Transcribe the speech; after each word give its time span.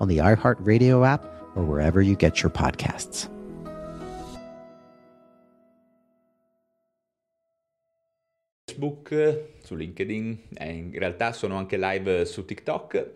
on 0.00 0.08
the 0.08 0.18
iHeartRadio 0.18 1.06
app 1.06 1.24
or 1.54 1.62
wherever 1.62 2.00
you 2.02 2.16
get 2.16 2.42
your 2.42 2.50
podcasts. 2.50 3.28
Facebook, 8.80 9.48
su 9.62 9.76
LinkedIn, 9.76 10.38
eh, 10.54 10.72
in 10.72 10.90
realtà 10.98 11.32
sono 11.32 11.56
anche 11.56 11.76
live 11.76 12.24
su 12.24 12.44
TikTok. 12.44 13.12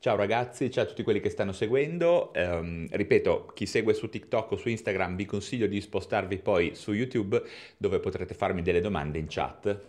Ciao 0.00 0.16
ragazzi, 0.16 0.70
ciao 0.70 0.84
a 0.84 0.86
tutti 0.86 1.02
quelli 1.02 1.20
che 1.20 1.30
stanno 1.30 1.52
seguendo. 1.52 2.32
Um, 2.34 2.86
ripeto, 2.90 3.52
chi 3.54 3.64
segue 3.64 3.94
su 3.94 4.10
TikTok 4.10 4.52
o 4.52 4.56
su 4.56 4.68
Instagram 4.68 5.16
vi 5.16 5.24
consiglio 5.24 5.66
di 5.66 5.80
spostarvi 5.80 6.38
poi 6.38 6.74
su 6.74 6.92
YouTube 6.92 7.42
dove 7.76 8.00
potrete 8.00 8.34
farmi 8.34 8.60
delle 8.60 8.80
domande 8.80 9.18
in 9.18 9.26
chat, 9.28 9.80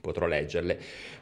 potrò 0.00 0.26
leggerle. 0.26 0.80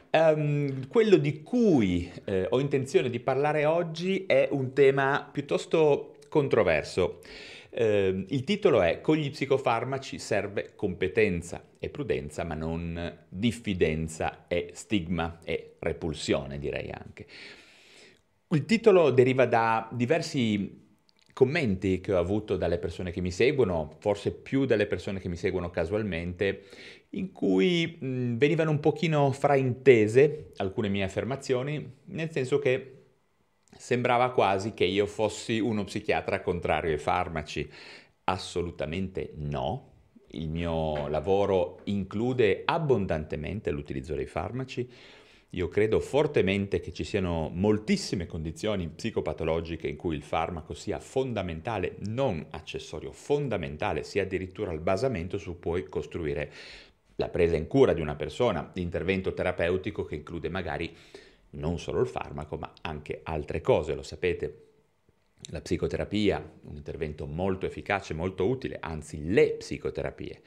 Um, 0.09 0.87
quello 0.87 1.17
di 1.17 1.43
cui 1.43 2.11
eh, 2.25 2.47
ho 2.49 2.59
intenzione 2.59 3.09
di 3.09 3.19
parlare 3.19 3.65
oggi 3.65 4.25
è 4.25 4.47
un 4.51 4.73
tema 4.73 5.27
piuttosto 5.31 6.15
controverso. 6.29 7.19
Eh, 7.69 8.25
il 8.27 8.43
titolo 8.43 8.81
è 8.81 9.01
Con 9.01 9.17
gli 9.17 9.29
psicofarmaci 9.29 10.17
serve 10.17 10.73
competenza 10.75 11.63
e 11.77 11.89
prudenza, 11.89 12.43
ma 12.43 12.55
non 12.55 13.25
diffidenza 13.29 14.45
e 14.47 14.71
stigma 14.73 15.39
e 15.43 15.75
repulsione, 15.79 16.57
direi 16.57 16.89
anche. 16.91 17.25
Il 18.49 18.65
titolo 18.65 19.11
deriva 19.11 19.45
da 19.45 19.89
diversi 19.91 20.85
commenti 21.33 22.01
che 22.01 22.13
ho 22.13 22.17
avuto 22.17 22.57
dalle 22.57 22.79
persone 22.79 23.11
che 23.11 23.21
mi 23.21 23.29
seguono, 23.29 23.97
forse 23.99 24.31
più 24.31 24.65
dalle 24.65 24.87
persone 24.87 25.19
che 25.19 25.29
mi 25.29 25.35
seguono 25.35 25.69
casualmente, 25.69 26.63
in 27.11 27.31
cui 27.31 27.97
mh, 27.99 28.37
venivano 28.37 28.71
un 28.71 28.79
pochino 28.79 29.31
fraintese 29.31 30.51
alcune 30.57 30.89
mie 30.89 31.03
affermazioni, 31.03 31.93
nel 32.05 32.31
senso 32.31 32.59
che 32.59 32.93
sembrava 33.77 34.31
quasi 34.31 34.73
che 34.73 34.85
io 34.85 35.05
fossi 35.05 35.59
uno 35.59 35.83
psichiatra 35.83 36.41
contrario 36.41 36.91
ai 36.91 36.97
farmaci. 36.99 37.69
Assolutamente 38.25 39.33
no. 39.35 39.93
Il 40.31 40.49
mio 40.49 41.07
lavoro 41.07 41.79
include 41.85 42.63
abbondantemente 42.65 43.71
l'utilizzo 43.71 44.13
dei 44.13 44.25
farmaci. 44.25 44.89
Io 45.51 45.69
credo 45.69 46.01
fortemente 46.01 46.81
che 46.81 46.91
ci 46.91 47.05
siano 47.05 47.49
moltissime 47.53 48.25
condizioni 48.25 48.89
psicopatologiche 48.89 49.87
in 49.87 49.95
cui 49.95 50.15
il 50.15 50.23
farmaco 50.23 50.73
sia 50.73 50.99
fondamentale, 50.99 51.95
non 52.07 52.45
accessorio, 52.49 53.13
fondamentale, 53.13 54.03
sia 54.03 54.23
addirittura 54.23 54.73
il 54.73 54.81
basamento 54.81 55.37
su 55.37 55.57
cui 55.57 55.83
costruire 55.85 56.51
la 57.17 57.29
presa 57.29 57.55
in 57.55 57.67
cura 57.67 57.93
di 57.93 58.01
una 58.01 58.15
persona, 58.15 58.69
l'intervento 58.73 59.33
terapeutico 59.33 60.05
che 60.05 60.15
include 60.15 60.49
magari 60.49 60.95
non 61.51 61.79
solo 61.79 62.01
il 62.01 62.07
farmaco, 62.07 62.57
ma 62.57 62.71
anche 62.81 63.21
altre 63.23 63.61
cose, 63.61 63.95
lo 63.95 64.03
sapete. 64.03 64.65
La 65.49 65.61
psicoterapia, 65.61 66.59
un 66.63 66.75
intervento 66.75 67.25
molto 67.25 67.65
efficace, 67.65 68.13
molto 68.13 68.47
utile, 68.47 68.77
anzi 68.79 69.31
le 69.31 69.53
psicoterapie. 69.53 70.41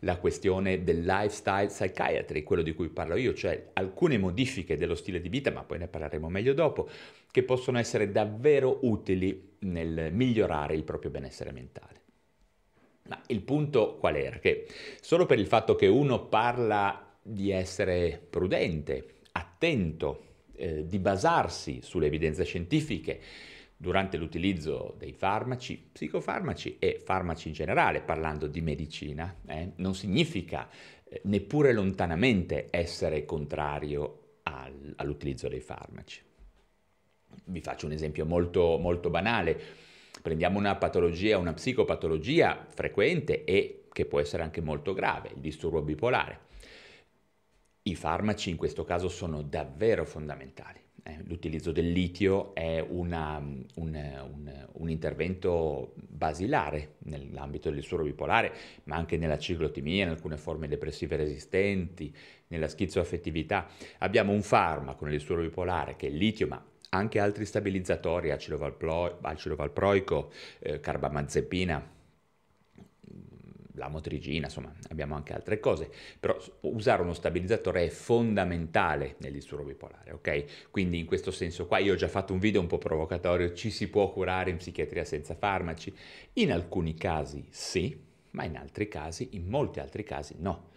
La 0.00 0.18
questione 0.18 0.82
del 0.82 1.04
lifestyle 1.04 1.68
psychiatry, 1.68 2.42
quello 2.42 2.62
di 2.62 2.74
cui 2.74 2.88
parlo 2.88 3.16
io, 3.16 3.34
cioè 3.34 3.70
alcune 3.72 4.18
modifiche 4.18 4.76
dello 4.76 4.94
stile 4.94 5.20
di 5.20 5.28
vita, 5.28 5.50
ma 5.50 5.64
poi 5.64 5.78
ne 5.78 5.88
parleremo 5.88 6.28
meglio 6.28 6.54
dopo, 6.54 6.88
che 7.30 7.42
possono 7.44 7.78
essere 7.78 8.10
davvero 8.12 8.78
utili 8.82 9.56
nel 9.60 10.12
migliorare 10.12 10.74
il 10.74 10.84
proprio 10.84 11.10
benessere 11.10 11.52
mentale. 11.52 12.01
Ma 13.12 13.20
il 13.26 13.42
punto 13.42 13.96
qual 13.96 14.16
era? 14.16 14.38
Che 14.38 14.66
solo 15.02 15.26
per 15.26 15.38
il 15.38 15.46
fatto 15.46 15.74
che 15.74 15.86
uno 15.86 16.28
parla 16.28 17.14
di 17.22 17.50
essere 17.50 18.26
prudente, 18.30 19.20
attento, 19.32 20.24
eh, 20.54 20.86
di 20.86 20.98
basarsi 20.98 21.80
sulle 21.82 22.06
evidenze 22.06 22.44
scientifiche 22.44 23.20
durante 23.76 24.16
l'utilizzo 24.16 24.94
dei 24.96 25.12
farmaci, 25.12 25.90
psicofarmaci 25.92 26.76
e 26.78 27.02
farmaci 27.04 27.48
in 27.48 27.54
generale, 27.54 28.00
parlando 28.00 28.46
di 28.46 28.62
medicina, 28.62 29.36
eh, 29.46 29.72
non 29.76 29.94
significa 29.94 30.70
eh, 31.04 31.20
neppure 31.24 31.74
lontanamente 31.74 32.68
essere 32.70 33.26
contrario 33.26 34.38
al, 34.44 34.94
all'utilizzo 34.96 35.48
dei 35.48 35.60
farmaci. 35.60 36.22
Vi 37.44 37.60
faccio 37.60 37.84
un 37.84 37.92
esempio 37.92 38.24
molto, 38.24 38.78
molto 38.78 39.10
banale. 39.10 39.90
Prendiamo 40.22 40.58
una 40.58 40.76
patologia, 40.76 41.36
una 41.36 41.52
psicopatologia 41.52 42.64
frequente 42.68 43.42
e 43.42 43.86
che 43.92 44.06
può 44.06 44.20
essere 44.20 44.44
anche 44.44 44.60
molto 44.60 44.94
grave, 44.94 45.32
il 45.34 45.40
disturbo 45.40 45.82
bipolare. 45.82 46.50
I 47.82 47.96
farmaci 47.96 48.48
in 48.48 48.56
questo 48.56 48.84
caso 48.84 49.08
sono 49.08 49.42
davvero 49.42 50.04
fondamentali. 50.04 50.78
Eh, 51.04 51.18
l'utilizzo 51.24 51.72
del 51.72 51.90
litio 51.90 52.54
è 52.54 52.78
una, 52.78 53.36
un, 53.38 53.66
un, 53.74 54.66
un, 54.74 54.88
intervento 54.88 55.94
basilare 55.96 56.94
nell'ambito 56.98 57.68
del 57.68 57.80
disturbo 57.80 58.04
bipolare, 58.04 58.52
ma 58.84 58.94
anche 58.94 59.16
nella 59.16 59.36
ciclotimia, 59.36 60.04
in 60.04 60.10
alcune 60.10 60.36
forme 60.36 60.68
depressive 60.68 61.16
resistenti, 61.16 62.14
nella 62.46 62.68
schizoaffettività. 62.68 63.66
Abbiamo 63.98 64.30
un 64.30 64.42
farmaco 64.42 65.04
nel 65.04 65.14
disturbo 65.14 65.42
bipolare 65.42 65.96
che 65.96 66.06
è 66.06 66.10
il 66.10 66.16
litio, 66.16 66.46
ma 66.46 66.64
anche 66.94 67.18
altri 67.18 67.46
stabilizzatori, 67.46 68.30
acido, 68.30 68.58
valpro, 68.58 69.18
acido 69.22 69.56
valproico, 69.56 70.30
eh, 70.60 70.80
carbamazepina, 70.80 71.90
la 73.76 73.88
motrigina, 73.88 74.46
insomma 74.46 74.72
abbiamo 74.90 75.14
anche 75.14 75.32
altre 75.32 75.58
cose, 75.58 75.90
però 76.20 76.36
usare 76.60 77.00
uno 77.02 77.14
stabilizzatore 77.14 77.84
è 77.84 77.88
fondamentale 77.88 79.14
nel 79.18 79.32
disturbo 79.32 79.64
bipolare, 79.64 80.12
ok? 80.12 80.70
Quindi 80.70 80.98
in 80.98 81.06
questo 81.06 81.30
senso 81.30 81.66
qua 81.66 81.78
io 81.78 81.94
ho 81.94 81.96
già 81.96 82.08
fatto 82.08 82.34
un 82.34 82.38
video 82.38 82.60
un 82.60 82.66
po' 82.66 82.76
provocatorio, 82.78 83.54
ci 83.54 83.70
si 83.70 83.88
può 83.88 84.12
curare 84.12 84.50
in 84.50 84.58
psichiatria 84.58 85.04
senza 85.04 85.34
farmaci? 85.34 85.94
In 86.34 86.52
alcuni 86.52 86.94
casi 86.94 87.46
sì, 87.48 87.98
ma 88.32 88.44
in 88.44 88.56
altri 88.56 88.88
casi, 88.88 89.30
in 89.32 89.46
molti 89.48 89.80
altri 89.80 90.04
casi 90.04 90.34
no. 90.38 90.68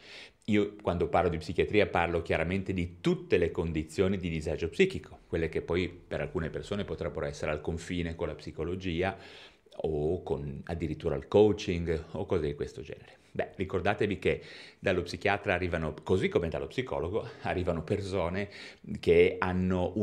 Io 0.46 0.76
quando 0.82 1.08
parlo 1.08 1.30
di 1.30 1.38
psichiatria 1.38 1.88
parlo 1.88 2.22
chiaramente 2.22 2.72
di 2.72 2.98
tutte 3.02 3.38
le 3.38 3.50
condizioni 3.50 4.18
di 4.18 4.30
disagio 4.30 4.70
psichico, 4.70 5.22
quelle 5.28 5.50
che 5.50 5.62
poi 5.62 5.90
per 5.90 6.22
alcune 6.22 6.50
persone 6.50 6.86
potrebbero 6.86 7.26
essere 7.26 7.52
al 7.52 7.62
confine 7.62 8.16
con 8.16 8.28
la 8.28 8.36
psicologia, 8.36 9.18
o 9.78 10.24
con 10.24 10.62
addirittura 10.66 11.16
il 11.16 11.28
coaching 11.28 12.06
o 12.12 12.26
cose 12.26 12.46
di 12.46 12.54
questo 12.54 12.82
genere. 12.82 13.18
Beh, 13.32 13.52
ricordatevi 13.56 14.18
che 14.18 14.42
dallo 14.80 15.02
psichiatra 15.02 15.54
arrivano, 15.54 15.94
così 16.04 16.30
come 16.30 16.48
dallo 16.48 16.68
psicologo, 16.68 17.28
arrivano 17.42 17.84
persone 17.84 18.50
che 19.00 19.36
hanno 19.40 19.94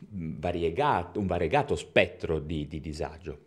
variegato, 0.00 1.20
un 1.20 1.26
variegato 1.26 1.76
spettro 1.76 2.40
di, 2.40 2.66
di 2.66 2.80
disagio. 2.80 3.38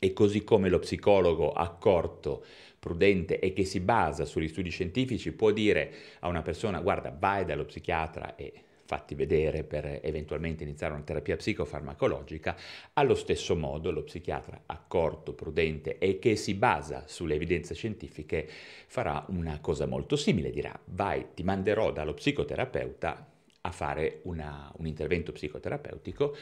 E 0.00 0.12
così 0.12 0.42
come 0.42 0.68
lo 0.68 0.80
psicologo 0.80 1.52
accorto, 1.52 2.44
prudente 2.80 3.38
e 3.38 3.52
che 3.52 3.64
si 3.64 3.78
basa 3.78 4.24
sugli 4.24 4.48
studi 4.48 4.70
scientifici 4.70 5.32
può 5.32 5.52
dire 5.52 5.92
a 6.20 6.28
una 6.28 6.42
persona 6.42 6.80
guarda 6.80 7.14
vai 7.16 7.44
dallo 7.44 7.66
psichiatra 7.66 8.34
e 8.34 8.64
fatti 8.90 9.14
vedere 9.14 9.62
per 9.62 10.00
eventualmente 10.02 10.64
iniziare 10.64 10.94
una 10.94 11.04
terapia 11.04 11.36
psicofarmacologica, 11.36 12.56
allo 12.94 13.14
stesso 13.14 13.54
modo 13.54 13.92
lo 13.92 14.02
psichiatra 14.02 14.62
accorto, 14.66 15.32
prudente 15.32 15.98
e 15.98 16.18
che 16.18 16.34
si 16.34 16.54
basa 16.54 17.04
sulle 17.06 17.36
evidenze 17.36 17.76
scientifiche 17.76 18.48
farà 18.88 19.24
una 19.28 19.60
cosa 19.60 19.86
molto 19.86 20.16
simile, 20.16 20.50
dirà 20.50 20.76
vai, 20.86 21.26
ti 21.34 21.44
manderò 21.44 21.92
dallo 21.92 22.14
psicoterapeuta 22.14 23.30
a 23.60 23.70
fare 23.70 24.22
una, 24.24 24.72
un 24.78 24.88
intervento 24.88 25.30
psicoterapeutico 25.30 26.34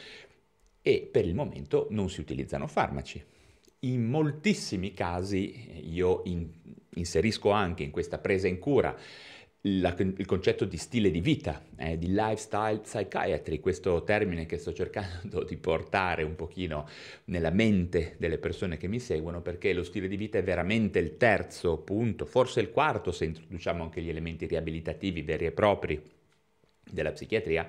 e 0.81 1.07
per 1.11 1.25
il 1.25 1.35
momento 1.35 1.85
non 1.91 2.09
si 2.09 2.19
utilizzano 2.19 2.65
farmaci. 2.65 3.23
In 3.81 4.05
moltissimi 4.09 4.93
casi 4.93 5.89
io 5.89 6.23
in, 6.25 6.49
inserisco 6.95 7.49
anche 7.51 7.83
in 7.83 7.91
questa 7.91 8.17
presa 8.17 8.47
in 8.47 8.59
cura 8.59 8.93
la, 9.61 9.95
il 9.97 10.25
concetto 10.25 10.65
di 10.65 10.77
stile 10.77 11.11
di 11.11 11.19
vita, 11.21 11.63
eh, 11.77 11.97
di 11.97 12.07
lifestyle 12.07 12.79
psychiatry, 12.79 13.59
questo 13.59 14.03
termine 14.03 14.45
che 14.45 14.57
sto 14.57 14.73
cercando 14.73 15.43
di 15.47 15.57
portare 15.57 16.23
un 16.23 16.35
pochino 16.35 16.87
nella 17.25 17.51
mente 17.51 18.15
delle 18.17 18.37
persone 18.37 18.77
che 18.77 18.87
mi 18.87 18.99
seguono, 18.99 19.41
perché 19.41 19.73
lo 19.73 19.83
stile 19.83 20.07
di 20.07 20.17
vita 20.17 20.37
è 20.37 20.43
veramente 20.43 20.99
il 20.99 21.17
terzo 21.17 21.77
punto, 21.77 22.25
forse 22.25 22.59
il 22.61 22.71
quarto 22.71 23.11
se 23.11 23.25
introduciamo 23.25 23.83
anche 23.83 24.01
gli 24.01 24.09
elementi 24.09 24.45
riabilitativi 24.45 25.21
veri 25.21 25.45
e 25.45 25.51
propri 25.51 26.01
della 26.89 27.11
psichiatria, 27.11 27.67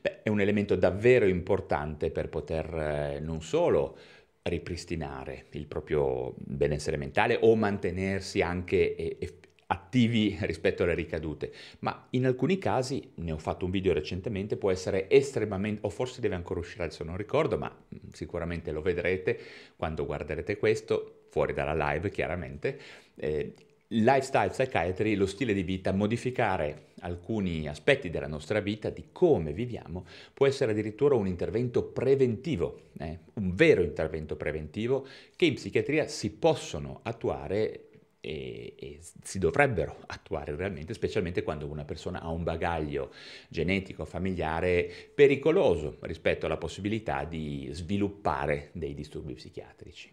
beh, 0.00 0.22
è 0.22 0.28
un 0.28 0.40
elemento 0.40 0.76
davvero 0.76 1.26
importante 1.26 2.10
per 2.10 2.28
poter 2.28 2.74
eh, 2.74 3.20
non 3.20 3.42
solo 3.42 3.96
ripristinare 4.42 5.46
il 5.50 5.66
proprio 5.66 6.34
benessere 6.36 6.96
mentale 6.96 7.38
o 7.40 7.54
mantenersi 7.54 8.42
anche 8.42 8.96
e, 8.96 9.16
e 9.18 9.34
attivi 9.72 10.36
rispetto 10.42 10.82
alle 10.82 10.94
ricadute, 10.94 11.52
ma 11.80 12.06
in 12.10 12.26
alcuni 12.26 12.58
casi, 12.58 13.12
ne 13.16 13.32
ho 13.32 13.38
fatto 13.38 13.64
un 13.64 13.70
video 13.70 13.92
recentemente, 13.92 14.56
può 14.56 14.70
essere 14.70 15.08
estremamente, 15.08 15.86
o 15.86 15.90
forse 15.90 16.20
deve 16.20 16.34
ancora 16.34 16.60
uscire 16.60 16.84
adesso 16.84 17.04
non 17.04 17.16
ricordo, 17.16 17.56
ma 17.56 17.70
mm, 17.70 18.10
sicuramente 18.12 18.70
lo 18.70 18.82
vedrete 18.82 19.38
quando 19.76 20.04
guarderete 20.04 20.58
questo, 20.58 21.24
fuori 21.30 21.54
dalla 21.54 21.92
live 21.92 22.10
chiaramente, 22.10 22.78
eh, 23.16 23.54
lifestyle 23.88 24.50
psychiatry, 24.50 25.14
lo 25.14 25.26
stile 25.26 25.54
di 25.54 25.62
vita, 25.62 25.92
modificare 25.92 26.90
alcuni 27.02 27.68
aspetti 27.68 28.10
della 28.10 28.26
nostra 28.26 28.60
vita, 28.60 28.90
di 28.90 29.06
come 29.12 29.52
viviamo, 29.52 30.06
può 30.32 30.46
essere 30.46 30.72
addirittura 30.72 31.14
un 31.14 31.26
intervento 31.26 31.84
preventivo, 31.84 32.80
eh? 32.98 33.18
un 33.34 33.54
vero 33.54 33.82
intervento 33.82 34.36
preventivo 34.36 35.06
che 35.36 35.44
in 35.44 35.54
psichiatria 35.54 36.08
si 36.08 36.30
possono 36.30 37.00
attuare 37.02 37.88
e, 38.24 38.74
e, 38.78 38.98
si 39.22 39.40
dovrebbero 39.40 39.96
attuare 40.06 40.54
realmente, 40.54 40.94
specialmente 40.94 41.42
quando 41.42 41.66
una 41.66 41.84
persona 41.84 42.20
ha 42.22 42.28
un 42.28 42.44
bagaglio 42.44 43.12
genetico, 43.48 44.04
familiare 44.04 44.88
pericoloso 45.12 45.96
rispetto 46.02 46.46
alla 46.46 46.56
possibilità 46.56 47.24
di 47.24 47.68
sviluppare 47.72 48.70
dei 48.72 48.94
disturbi 48.94 49.34
psichiatrici. 49.34 50.10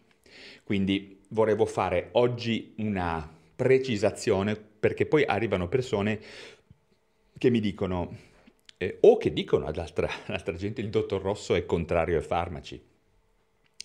Quindi 0.64 1.20
volevo 1.30 1.66
fare 1.66 2.10
oggi 2.14 2.74
una 2.78 3.38
precisazione 3.56 4.56
perché 4.56 5.06
poi 5.06 5.24
arrivano 5.26 5.68
persone 5.68 6.20
che 7.40 7.50
mi 7.50 7.60
dicono 7.60 8.16
eh, 8.78 9.00
o 9.02 9.18
che 9.18 9.34
dicono 9.34 9.66
ad 9.66 9.78
altra, 9.78 10.08
ad 10.08 10.30
altra 10.36 10.54
gente 10.54 10.82
il 10.82 10.90
dottor 10.90 11.22
Rosso 11.22 11.56
è 11.56 11.66
contrario 11.66 12.18
ai 12.18 12.24
farmaci 12.24 12.80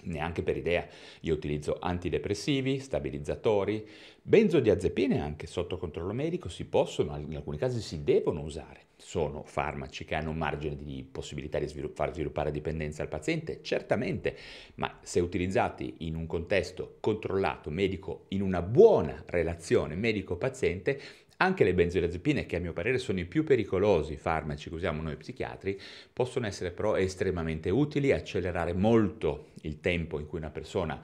neanche 0.05 0.43
per 0.43 0.57
idea. 0.57 0.87
Io 1.21 1.35
utilizzo 1.35 1.79
antidepressivi, 1.81 2.79
stabilizzatori, 2.79 3.87
benzodiazepine 4.21 5.21
anche 5.21 5.47
sotto 5.47 5.79
controllo 5.79 6.13
medico 6.13 6.49
si 6.49 6.67
possono, 6.67 7.17
in 7.17 7.37
alcuni 7.37 7.57
casi 7.57 7.81
si 7.81 8.03
devono 8.03 8.43
usare. 8.43 8.83
Sono 8.97 9.43
farmaci 9.45 10.05
che 10.05 10.15
hanno 10.15 10.31
un 10.31 10.37
margine 10.37 10.77
di 10.77 11.07
possibilità 11.11 11.59
di 11.59 11.67
svilupp- 11.67 11.97
far 11.97 12.13
sviluppare 12.13 12.51
dipendenza 12.51 13.03
al 13.03 13.09
paziente? 13.09 13.61
Certamente, 13.63 14.37
ma 14.77 14.99
se 15.03 15.21
utilizzati 15.21 15.97
in 15.99 16.15
un 16.15 16.27
contesto 16.27 16.97
controllato 17.01 17.71
medico, 17.71 18.27
in 18.29 18.41
una 18.41 18.63
buona 18.63 19.23
relazione 19.27 19.95
medico-paziente, 19.95 21.01
anche 21.39 21.65
le 21.65 21.75
benzodiazepine, 21.75 22.47
che 22.47 22.57
a 22.57 22.61
mio 22.61 22.73
parere 22.73 22.99
sono 22.99 23.21
i 23.21 23.25
più 23.25 23.45
pericolosi 23.45 24.17
farmaci 24.17 24.69
che 24.69 24.75
usiamo 24.75 25.03
noi 25.03 25.17
psichiatri, 25.17 25.79
possono 26.13 26.47
essere 26.47 26.71
però 26.71 26.97
estremamente 26.97 27.71
utili, 27.71 28.13
accelerare 28.13 28.73
molto 28.73 29.51
il 29.63 29.81
tempo 29.81 30.19
in 30.19 30.27
cui 30.27 30.39
una 30.39 30.51
persona 30.51 31.03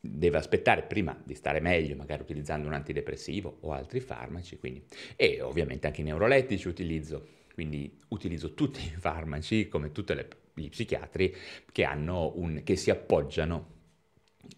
deve 0.00 0.38
aspettare 0.38 0.82
prima 0.82 1.20
di 1.22 1.34
stare 1.34 1.60
meglio, 1.60 1.96
magari 1.96 2.22
utilizzando 2.22 2.66
un 2.66 2.74
antidepressivo 2.74 3.58
o 3.60 3.72
altri 3.72 4.00
farmaci, 4.00 4.58
quindi, 4.58 4.84
e 5.16 5.40
ovviamente 5.40 5.86
anche 5.86 6.00
i 6.00 6.04
neurolettici 6.04 6.68
utilizzo, 6.68 7.26
quindi 7.54 7.98
utilizzo 8.08 8.54
tutti 8.54 8.80
i 8.84 8.94
farmaci 8.96 9.68
come 9.68 9.92
tutti 9.92 10.14
gli 10.54 10.68
psichiatri 10.68 11.34
che, 11.72 11.86
un, 11.86 12.62
che 12.64 12.76
si 12.76 12.90
appoggiano 12.90 13.76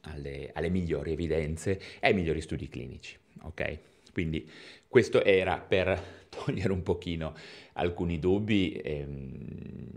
alle, 0.03 0.51
alle, 0.53 0.69
migliori 0.69 1.13
evidenze 1.13 1.79
e 1.99 2.09
ai 2.09 2.15
migliori 2.15 2.41
studi 2.41 2.69
clinici. 2.69 3.17
Okay? 3.43 3.79
Quindi 4.13 4.49
questo 4.89 5.23
era 5.23 5.59
per 5.59 6.27
togliere 6.29 6.73
un 6.73 6.83
pochino 6.83 7.35
alcuni 7.75 8.19
dubbi 8.19 8.73
ehm, 8.73 9.89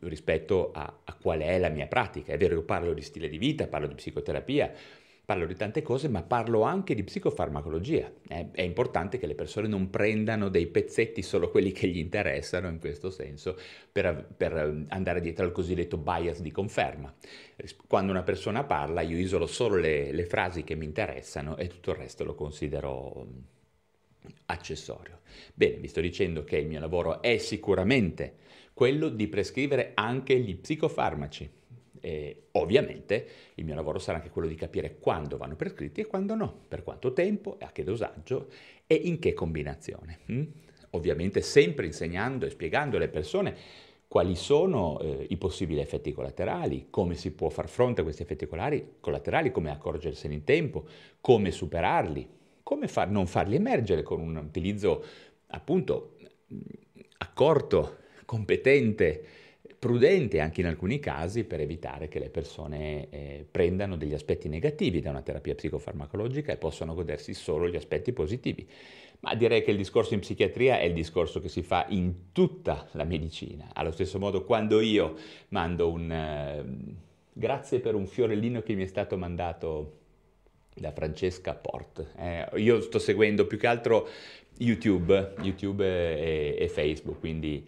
rispetto 0.00 0.70
a, 0.72 1.00
a, 1.04 1.14
qual 1.14 1.40
è 1.40 1.58
la 1.58 1.68
mia 1.68 1.86
pratica. 1.86 2.32
È 2.32 2.36
vero, 2.36 2.54
io 2.54 2.64
parlo 2.64 2.92
di 2.92 3.02
stile 3.02 3.28
di 3.28 3.38
vita, 3.38 3.66
parlo 3.66 3.86
di 3.86 3.94
psicoterapia, 3.94 4.72
parlo 5.32 5.46
di 5.46 5.56
tante 5.56 5.80
cose, 5.80 6.08
ma 6.08 6.22
parlo 6.22 6.60
anche 6.60 6.94
di 6.94 7.04
psicofarmacologia. 7.04 8.12
Eh, 8.28 8.50
è 8.52 8.60
importante 8.60 9.16
che 9.16 9.26
le 9.26 9.34
persone 9.34 9.66
non 9.66 9.88
prendano 9.88 10.50
dei 10.50 10.66
pezzetti, 10.66 11.22
solo 11.22 11.48
quelli 11.48 11.72
che 11.72 11.88
gli 11.88 11.96
interessano 11.96 12.68
in 12.68 12.78
questo 12.78 13.08
senso, 13.08 13.56
per, 13.90 14.26
per 14.36 14.84
andare 14.88 15.22
dietro 15.22 15.46
al 15.46 15.52
cosiddetto 15.52 15.96
bias 15.96 16.42
di 16.42 16.50
conferma. 16.50 17.14
Quando 17.86 18.12
una 18.12 18.22
persona 18.22 18.64
parla, 18.64 19.00
io 19.00 19.16
isolo 19.16 19.46
solo 19.46 19.76
le, 19.76 20.12
le 20.12 20.26
frasi 20.26 20.64
che 20.64 20.74
mi 20.74 20.84
interessano 20.84 21.56
e 21.56 21.66
tutto 21.68 21.92
il 21.92 21.96
resto 21.96 22.24
lo 22.24 22.34
considero 22.34 23.26
accessorio. 24.46 25.20
Bene, 25.54 25.78
vi 25.78 25.88
sto 25.88 26.02
dicendo 26.02 26.44
che 26.44 26.58
il 26.58 26.66
mio 26.66 26.78
lavoro 26.78 27.22
è 27.22 27.38
sicuramente 27.38 28.34
quello 28.74 29.08
di 29.08 29.28
prescrivere 29.28 29.92
anche 29.94 30.38
gli 30.38 30.56
psicofarmaci 30.56 31.60
e 32.02 32.48
ovviamente 32.52 33.26
il 33.54 33.64
mio 33.64 33.76
lavoro 33.76 34.00
sarà 34.00 34.18
anche 34.18 34.28
quello 34.28 34.48
di 34.48 34.56
capire 34.56 34.98
quando 34.98 35.36
vanno 35.36 35.54
prescritti 35.54 36.00
e 36.00 36.06
quando 36.06 36.34
no, 36.34 36.62
per 36.66 36.82
quanto 36.82 37.12
tempo, 37.12 37.56
a 37.60 37.70
che 37.70 37.84
dosaggio 37.84 38.48
e 38.86 38.94
in 38.94 39.20
che 39.20 39.32
combinazione. 39.32 40.18
Mm? 40.30 40.42
Ovviamente 40.90 41.40
sempre 41.40 41.86
insegnando 41.86 42.44
e 42.44 42.50
spiegando 42.50 42.96
alle 42.96 43.08
persone 43.08 43.56
quali 44.08 44.34
sono 44.34 45.00
eh, 45.00 45.26
i 45.30 45.36
possibili 45.36 45.80
effetti 45.80 46.12
collaterali, 46.12 46.88
come 46.90 47.14
si 47.14 47.30
può 47.30 47.48
far 47.48 47.68
fronte 47.68 48.00
a 48.00 48.04
questi 48.04 48.22
effetti 48.22 48.46
collaterali, 49.00 49.50
come 49.52 49.70
accorgersene 49.70 50.34
in 50.34 50.44
tempo, 50.44 50.84
come 51.20 51.50
superarli, 51.50 52.28
come 52.62 52.88
far, 52.88 53.08
non 53.08 53.26
farli 53.26 53.54
emergere 53.54 54.02
con 54.02 54.20
un 54.20 54.36
utilizzo 54.36 55.02
appunto 55.46 56.16
accorto, 57.18 57.98
competente, 58.26 59.24
prudente 59.82 60.38
anche 60.38 60.60
in 60.60 60.68
alcuni 60.68 61.00
casi 61.00 61.42
per 61.42 61.58
evitare 61.58 62.06
che 62.06 62.20
le 62.20 62.30
persone 62.30 63.08
eh, 63.10 63.44
prendano 63.50 63.96
degli 63.96 64.14
aspetti 64.14 64.48
negativi 64.48 65.00
da 65.00 65.10
una 65.10 65.22
terapia 65.22 65.56
psicofarmacologica 65.56 66.52
e 66.52 66.56
possano 66.56 66.94
godersi 66.94 67.34
solo 67.34 67.68
gli 67.68 67.74
aspetti 67.74 68.12
positivi. 68.12 68.64
Ma 69.22 69.34
direi 69.34 69.64
che 69.64 69.72
il 69.72 69.76
discorso 69.76 70.14
in 70.14 70.20
psichiatria 70.20 70.78
è 70.78 70.84
il 70.84 70.92
discorso 70.92 71.40
che 71.40 71.48
si 71.48 71.62
fa 71.62 71.86
in 71.88 72.30
tutta 72.30 72.86
la 72.92 73.02
medicina. 73.02 73.70
Allo 73.72 73.90
stesso 73.90 74.20
modo 74.20 74.44
quando 74.44 74.78
io 74.78 75.16
mando 75.48 75.90
un... 75.90 76.64
Uh, 76.64 76.94
grazie 77.32 77.80
per 77.80 77.96
un 77.96 78.06
fiorellino 78.06 78.62
che 78.62 78.74
mi 78.74 78.84
è 78.84 78.86
stato 78.86 79.16
mandato 79.16 79.98
da 80.74 80.92
Francesca 80.92 81.54
Port. 81.54 82.12
Eh, 82.18 82.46
io 82.60 82.80
sto 82.82 83.00
seguendo 83.00 83.48
più 83.48 83.58
che 83.58 83.66
altro 83.66 84.08
YouTube, 84.58 85.34
YouTube 85.40 85.84
e, 85.84 86.56
e 86.56 86.68
Facebook, 86.68 87.18
quindi 87.18 87.66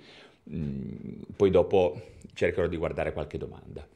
Mm, 0.51 1.23
poi 1.37 1.51
dopo 1.51 2.01
cercherò 2.35 2.67
di 2.67 2.77
guardare 2.77 3.13
qualche 3.13 3.39
domanda. 3.39 3.87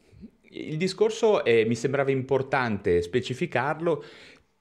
Il 0.50 0.76
discorso 0.76 1.45
è, 1.45 1.64
mi 1.64 1.75
sembrava 1.75 2.11
importante 2.11 3.02
specificarlo 3.02 4.02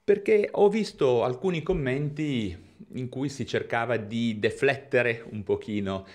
perché 0.04 0.48
ho 0.52 0.68
visto 0.68 1.24
alcuni 1.24 1.62
commenti 1.62 2.56
in 2.94 3.08
cui 3.08 3.28
si 3.28 3.46
cercava 3.46 3.96
di 3.96 4.38
deflettere 4.38 5.24
un 5.30 5.42
pochino 5.42 6.06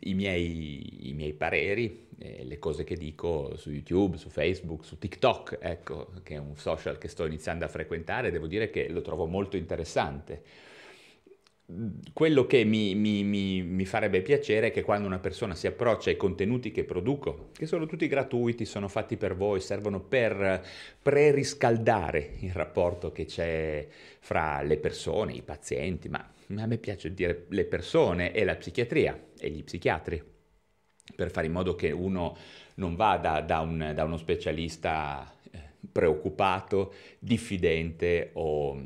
i 0.00 0.14
miei, 0.14 1.08
i 1.08 1.12
miei 1.12 1.32
pareri, 1.32 2.08
eh, 2.18 2.44
le 2.44 2.58
cose 2.58 2.84
che 2.84 2.96
dico 2.96 3.56
su 3.56 3.70
YouTube, 3.70 4.16
su 4.16 4.28
Facebook, 4.28 4.84
su 4.84 4.98
TikTok, 4.98 5.58
ecco, 5.60 6.12
che 6.22 6.34
è 6.34 6.38
un 6.38 6.56
social 6.56 6.98
che 6.98 7.08
sto 7.08 7.24
iniziando 7.26 7.64
a 7.64 7.68
frequentare, 7.68 8.30
devo 8.30 8.46
dire 8.46 8.70
che 8.70 8.88
lo 8.88 9.00
trovo 9.00 9.26
molto 9.26 9.56
interessante 9.56 10.42
quello 12.12 12.46
che 12.46 12.64
mi, 12.64 12.94
mi, 12.94 13.24
mi, 13.24 13.62
mi, 13.62 13.86
farebbe 13.86 14.20
piacere 14.20 14.66
è 14.66 14.70
che 14.70 14.82
quando 14.82 15.06
una 15.06 15.18
persona 15.18 15.54
si 15.54 15.66
approccia 15.66 16.10
ai 16.10 16.16
contenuti 16.16 16.70
che 16.70 16.84
produco, 16.84 17.48
che 17.52 17.64
sono 17.64 17.86
tutti 17.86 18.06
gratuiti, 18.06 18.66
sono 18.66 18.86
fatti 18.86 19.16
per 19.16 19.34
voi, 19.34 19.60
servono 19.60 20.00
per 20.00 20.62
preriscaldare 21.00 22.34
il 22.40 22.52
rapporto 22.52 23.12
che 23.12 23.24
c'è 23.24 23.86
fra 24.20 24.60
le 24.60 24.76
persone, 24.76 25.32
i 25.32 25.42
pazienti, 25.42 26.10
ma 26.10 26.18
a 26.18 26.66
me 26.66 26.76
piace 26.76 27.14
dire 27.14 27.46
le 27.48 27.64
persone 27.64 28.32
e 28.32 28.44
la 28.44 28.56
psichiatria 28.56 29.28
e 29.38 29.48
gli 29.48 29.64
psichiatri, 29.64 30.22
per 31.16 31.30
fare 31.30 31.46
in 31.46 31.52
modo 31.52 31.74
che 31.74 31.90
uno 31.90 32.36
non 32.74 32.94
vada 32.94 33.40
da, 33.40 33.60
un, 33.60 33.92
da 33.94 34.04
uno 34.04 34.18
specialista 34.18 35.34
eh, 35.50 35.60
preoccupato, 35.90 36.92
diffidente 37.18 38.30
o 38.34 38.78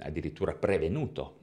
addirittura 0.00 0.54
prevenuto. 0.54 1.38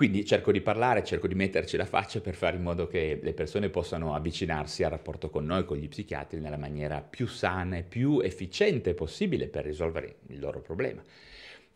Quindi 0.00 0.24
cerco 0.24 0.50
di 0.50 0.62
parlare, 0.62 1.04
cerco 1.04 1.26
di 1.26 1.34
metterci 1.34 1.76
la 1.76 1.84
faccia 1.84 2.22
per 2.22 2.34
fare 2.34 2.56
in 2.56 2.62
modo 2.62 2.86
che 2.86 3.20
le 3.22 3.34
persone 3.34 3.68
possano 3.68 4.14
avvicinarsi 4.14 4.82
al 4.82 4.88
rapporto 4.88 5.28
con 5.28 5.44
noi, 5.44 5.66
con 5.66 5.76
gli 5.76 5.88
psichiatri, 5.88 6.40
nella 6.40 6.56
maniera 6.56 7.02
più 7.02 7.26
sana 7.26 7.76
e 7.76 7.82
più 7.82 8.18
efficiente 8.20 8.94
possibile 8.94 9.48
per 9.48 9.66
risolvere 9.66 10.20
il 10.28 10.40
loro 10.40 10.62
problema. 10.62 11.02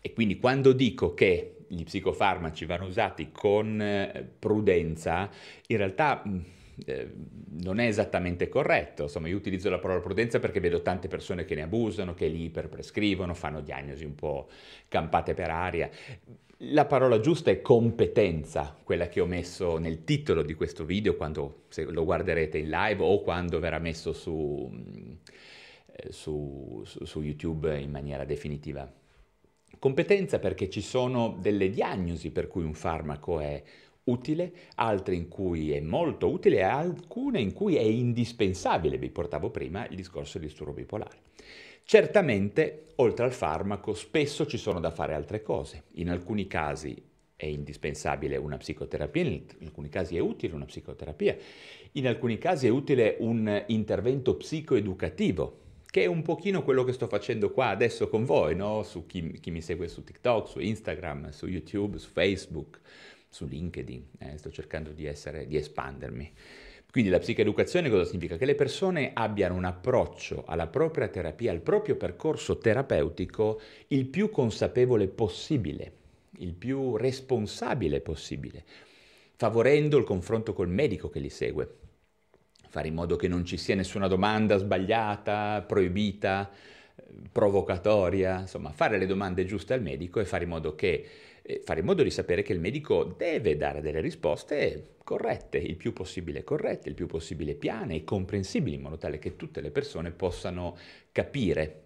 E 0.01 0.13
quindi 0.15 0.39
quando 0.39 0.73
dico 0.73 1.13
che 1.13 1.57
gli 1.69 1.85
psicofarmaci 1.85 2.65
vanno 2.65 2.87
usati 2.87 3.29
con 3.31 3.79
eh, 3.79 4.27
prudenza, 4.39 5.29
in 5.67 5.77
realtà 5.77 6.23
mm, 6.27 6.39
eh, 6.87 7.13
non 7.61 7.79
è 7.79 7.87
esattamente 7.87 8.49
corretto. 8.49 9.03
Insomma, 9.03 9.29
io 9.29 9.37
utilizzo 9.37 9.69
la 9.69 9.79
parola 9.79 10.01
prudenza 10.01 10.39
perché 10.39 10.61
vedo 10.61 10.81
tante 10.81 11.09
persone 11.09 11.45
che 11.45 11.55
ne 11.55 11.61
abusano, 11.61 12.15
che 12.15 12.29
li 12.29 12.45
iperprescrivono, 12.45 13.35
fanno 13.35 13.61
diagnosi 13.61 14.07
un 14.07 14.15
po' 14.15 14.49
campate 14.89 15.35
per 15.35 15.51
aria. 15.51 15.91
La 16.71 16.87
parola 16.87 17.21
giusta 17.21 17.51
è 17.51 17.61
competenza, 17.61 18.75
quella 18.85 19.09
che 19.09 19.21
ho 19.21 19.27
messo 19.27 19.77
nel 19.77 20.03
titolo 20.05 20.43
di 20.43 20.55
questo 20.55 20.85
video 20.85 21.15
quando 21.15 21.65
lo 21.89 22.05
guarderete 22.05 22.57
in 22.57 22.71
live 22.71 23.03
o 23.03 23.21
quando 23.21 23.59
verrà 23.59 23.79
messo 23.79 24.11
eh, 24.13 24.15
su, 24.15 24.71
su, 26.09 26.83
su 26.85 27.21
YouTube 27.21 27.79
in 27.79 27.91
maniera 27.91 28.25
definitiva. 28.25 28.91
Competenza 29.79 30.39
perché 30.39 30.71
ci 30.71 30.81
sono 30.81 31.37
delle 31.39 31.69
diagnosi 31.69 32.31
per 32.31 32.49
cui 32.49 32.63
un 32.63 32.75
farmaco 32.75 33.41
è 33.41 33.63
utile, 34.05 34.53
altre 34.77 35.17
in 35.17 35.29
cui 35.29 35.73
è 35.73 35.81
molto 35.81 36.31
utile 36.31 36.57
e 36.57 36.63
alcune 36.63 37.41
in 37.41 37.53
cui 37.53 37.77
è 37.77 37.83
indispensabile. 37.83 38.97
Vi 38.97 39.11
portavo 39.11 39.51
prima 39.51 39.87
il 39.89 39.97
discorso 39.97 40.39
del 40.39 40.49
disturbo 40.49 40.73
bipolare. 40.73 41.19
Certamente, 41.87 42.87
oltre 42.97 43.27
al 43.27 43.33
farmaco, 43.33 43.93
spesso 43.93 44.47
ci 44.47 44.57
sono 44.57 44.81
da 44.81 44.91
fare 44.91 45.15
altre 45.15 45.43
cose. 45.43 45.85
In 45.97 46.09
alcuni 46.09 46.47
casi 46.47 46.97
è 47.37 47.45
indispensabile 47.45 48.39
una 48.39 48.57
psicoterapia, 48.57 49.23
in 49.23 49.47
alcuni 49.65 49.91
casi 49.91 50.17
è 50.17 50.21
utile 50.21 50.55
una 50.55 50.65
psicoterapia, 50.65 51.37
in 51.93 52.07
alcuni 52.07 52.39
casi 52.39 52.67
è 52.67 52.71
utile 52.71 53.17
un 53.21 53.65
intervento 53.67 54.35
psicoeducativo, 54.37 55.61
che 55.87 56.05
è 56.05 56.07
un 56.07 56.23
pochino 56.23 56.63
quello 56.63 56.85
che 56.85 56.93
sto 56.93 57.07
facendo 57.07 57.51
qua 57.51 57.69
adesso 57.69 58.09
con 58.09 58.25
voi, 58.25 58.57
no? 58.57 58.83
su 58.83 59.05
chi, 59.07 59.39
chi 59.39 59.51
mi 59.51 59.61
segue 59.61 59.87
su 59.87 60.03
TikTok, 60.03 60.49
su 60.49 60.61
Instagram, 60.61 61.31
su 61.31 61.47
YouTube, 61.47 61.99
su 61.99 62.09
Facebook, 62.11 62.81
su 63.29 63.45
LinkedIn. 63.45 64.07
Eh, 64.19 64.39
sto 64.39 64.51
cercando 64.51 64.91
di, 64.91 65.05
essere, 65.05 65.47
di 65.47 65.57
espandermi. 65.57 66.33
Quindi 66.95 67.11
la 67.11 67.19
psicoeducazione 67.19 67.91
cosa 67.91 68.05
significa? 68.05 68.37
Che 68.37 68.45
le 68.45 68.55
persone 68.55 69.11
abbiano 69.15 69.57
un 69.57 69.65
approccio 69.65 70.45
alla 70.47 70.69
propria 70.69 71.09
terapia, 71.09 71.51
al 71.51 71.59
proprio 71.59 71.97
percorso 71.97 72.59
terapeutico 72.59 73.61
il 73.89 74.07
più 74.07 74.31
consapevole 74.31 75.09
possibile, 75.09 75.93
il 76.39 76.55
più 76.55 76.97
responsabile 76.97 78.01
possibile, 78.01 78.63
favorendo 79.35 79.99
il 79.99 80.05
confronto 80.05 80.53
col 80.53 80.69
medico 80.69 81.11
che 81.11 81.19
li 81.19 81.31
segue, 81.31 81.79
fare 82.69 82.87
in 82.87 82.95
modo 82.95 83.17
che 83.17 83.27
non 83.27 83.45
ci 83.45 83.57
sia 83.57 83.75
nessuna 83.75 84.07
domanda 84.07 84.57
sbagliata, 84.57 85.65
proibita, 85.67 86.49
provocatoria, 87.33 88.43
insomma 88.43 88.71
fare 88.71 88.99
le 88.99 89.07
domande 89.07 89.45
giuste 89.47 89.75
al 89.75 89.83
medico 89.83 90.21
e 90.21 90.25
fare 90.25 90.45
in 90.45 90.51
modo 90.51 90.77
che 90.77 91.09
fare 91.63 91.81
in 91.81 91.87
modo 91.87 92.03
di 92.03 92.11
sapere 92.11 92.43
che 92.43 92.53
il 92.53 92.61
medico 92.61 93.05
deve 93.05 93.57
dare 93.57 93.81
delle 93.81 94.01
risposte 94.01 94.95
corrette, 95.05 95.59
il 95.59 95.77
più 95.77 95.93
possibile 95.93 96.43
corrette, 96.43 96.89
il 96.89 96.95
più 96.95 97.07
possibile 97.07 97.55
piane 97.55 97.97
e 97.97 98.05
comprensibili, 98.05 98.77
in 98.77 98.83
modo 98.83 98.97
tale 98.97 99.19
che 99.19 99.37
tutte 99.37 99.61
le 99.61 99.71
persone 99.71 100.11
possano 100.11 100.77
capire 101.13 101.85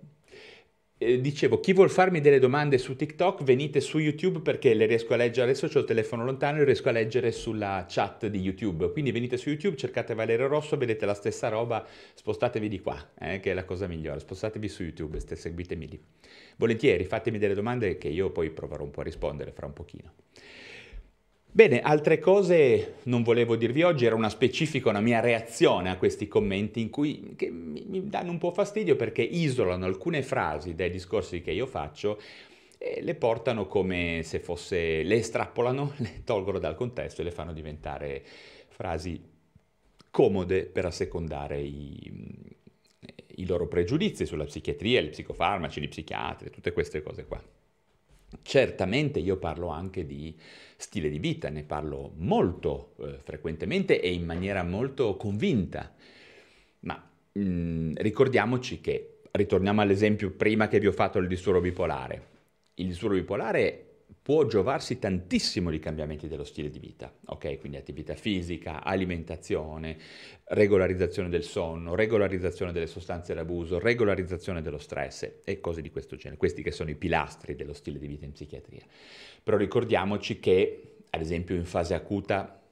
dicevo, 0.99 1.61
chi 1.61 1.73
vuol 1.73 1.91
farmi 1.91 2.21
delle 2.21 2.41
domande 2.41 2.77
su 2.77 2.97
TikTok, 2.97 3.45
venite 3.45 3.81
su 3.81 3.99
YouTube 3.99 4.41
perché 4.41 4.75
le 4.75 4.87
riesco 4.87 5.15
a 5.15 5.17
leggere. 5.17 5.51
Adesso 5.51 5.67
ho 5.73 5.81
il 5.81 5.87
telefono 5.87 6.25
lontano 6.25 6.61
e 6.61 6.65
riesco 6.65 6.89
a 6.89 6.93
leggere 6.93 7.31
sulla 7.31 7.87
chat 7.89 8.27
di 8.27 8.41
YouTube. 8.41 8.91
Quindi 8.91 9.13
venite 9.13 9.37
su 9.37 9.49
YouTube, 9.49 9.77
cercate 9.77 10.15
Valerio 10.15 10.49
Rosso, 10.49 10.77
vedete 10.77 11.07
la 11.07 11.15
stessa 11.15 11.49
roba, 11.49 11.87
spostatevi 12.15 12.69
di 12.69 12.81
qua, 12.81 13.11
eh, 13.21 13.39
che 13.39 13.53
è 13.53 13.55
la 13.55 13.65
cosa 13.65 13.87
migliore. 13.87 14.19
Spostatevi 14.19 14.69
su 14.69 14.83
YouTube, 14.83 15.21
seguitemi 15.21 15.89
lì. 15.89 16.01
Volentieri, 16.59 17.05
fatemi 17.05 17.39
delle 17.39 17.55
domande 17.55 17.99
che 17.99 18.09
io 18.09 18.31
poi 18.31 18.51
proverò 18.51 18.83
un 18.83 18.91
po' 18.91 19.01
a 19.01 19.05
rispondere 19.05 19.53
fra 19.53 19.67
un 19.67 19.73
pochino. 19.73 20.13
Bene, 21.51 21.81
altre 21.81 22.19
cose 22.19 22.97
non 23.05 23.23
volevo 23.23 23.55
dirvi 23.55 23.83
oggi, 23.83 24.05
era 24.05 24.17
una 24.17 24.29
specifica, 24.29 24.91
una 24.91 25.01
mia 25.01 25.21
reazione 25.21 25.89
a 25.89 25.97
questi 25.97 26.27
commenti 26.27 26.81
in 26.81 26.91
cui, 26.91 27.35
che 27.37 27.49
mi, 27.49 27.85
mi 27.87 28.09
danno 28.09 28.33
un 28.33 28.39
po' 28.39 28.51
fastidio 28.51 28.97
perché 28.97 29.23
isolano 29.23 29.87
alcune 29.87 30.23
frasi 30.23 30.75
dai 30.75 30.91
discorsi 30.91 31.41
che 31.41 31.53
io 31.53 31.67
faccio 31.67 32.21
e 32.77 33.03
le 33.03 33.15
portano 33.15 33.67
come 33.67 34.23
se 34.25 34.41
fosse, 34.41 35.05
le 35.05 35.15
estrappolano, 35.15 35.93
le 35.99 36.23
tolgono 36.25 36.59
dal 36.59 36.75
contesto 36.75 37.21
e 37.21 37.25
le 37.25 37.31
fanno 37.31 37.53
diventare 37.53 38.25
frasi 38.67 39.21
comode 40.11 40.67
per 40.67 40.87
assecondare 40.87 41.61
i, 41.61 42.13
i 43.39 43.47
loro 43.47 43.67
pregiudizi 43.67 44.27
sulla 44.27 44.45
psichiatria, 44.45 45.01
gli 45.01 45.11
psicofarmaci, 45.11 45.81
gli 45.81 45.89
psichiatri, 45.89 46.51
tutte 46.51 46.73
queste 46.73 47.03
cose 47.03 47.25
qua. 47.25 47.43
Certamente 48.43 49.21
io 49.21 49.37
parlo 49.39 49.69
anche 49.69 50.05
di 50.05 50.37
stile 50.77 51.09
di 51.09 51.19
vita, 51.19 51.49
ne 51.49 51.65
parlo 51.65 52.13
molto 52.17 52.95
eh, 52.99 53.19
frequentemente 53.23 54.01
e 54.01 54.13
in 54.13 54.25
maniera 54.25 54.63
molto 54.63 55.17
convinta, 55.17 55.95
ma 56.81 57.11
mh, 57.33 57.41
mm, 57.41 57.93
ricordiamoci 57.97 58.81
che, 58.81 59.21
ritorniamo 59.31 59.81
all'esempio 59.81 60.31
prima 60.31 60.69
che 60.69 60.79
vi 60.79 60.87
ho 60.87 60.93
fatto 60.93 61.19
del 61.19 61.29
disturbo 61.29 61.61
bipolare, 61.61 62.27
il 62.75 62.87
disturbo 62.87 63.15
bipolare 63.15 63.88
può 64.23 64.45
giovarsi 64.47 64.99
tantissimo 64.99 65.71
di 65.71 65.79
cambiamenti 65.79 66.29
dello 66.29 66.45
stile 66.45 66.69
di 66.69 66.79
vita, 66.79 67.13
ok? 67.27 67.59
Quindi 67.59 67.79
attività 67.79 68.15
fisica, 68.15 68.83
alimentazione, 68.85 69.97
regolarizzazione 70.45 71.29
del 71.29 71.43
sonno, 71.43 71.95
regolarizzazione 71.95 72.73
delle 72.73 72.87
sostanze 72.87 73.33
d'abuso, 73.33 73.79
regolarizzazione 73.79 74.61
dello 74.61 74.79
stress 74.79 75.41
e 75.45 75.61
cose 75.61 75.81
di 75.81 75.91
questo 75.91 76.17
genere, 76.17 76.37
questi 76.37 76.63
che 76.63 76.73
sono 76.73 76.91
i 76.91 76.95
pilastri 76.95 77.55
dello 77.55 77.73
stile 77.73 77.99
di 77.99 78.07
vita 78.07 78.27
in 78.27 78.33
psichiatria. 78.33 78.85
Però 79.43 79.57
ricordiamoci 79.57 80.39
che, 80.41 80.97
ad 81.11 81.21
esempio, 81.21 81.55
in 81.55 81.65
fase 81.65 81.95
acuta 81.95 82.63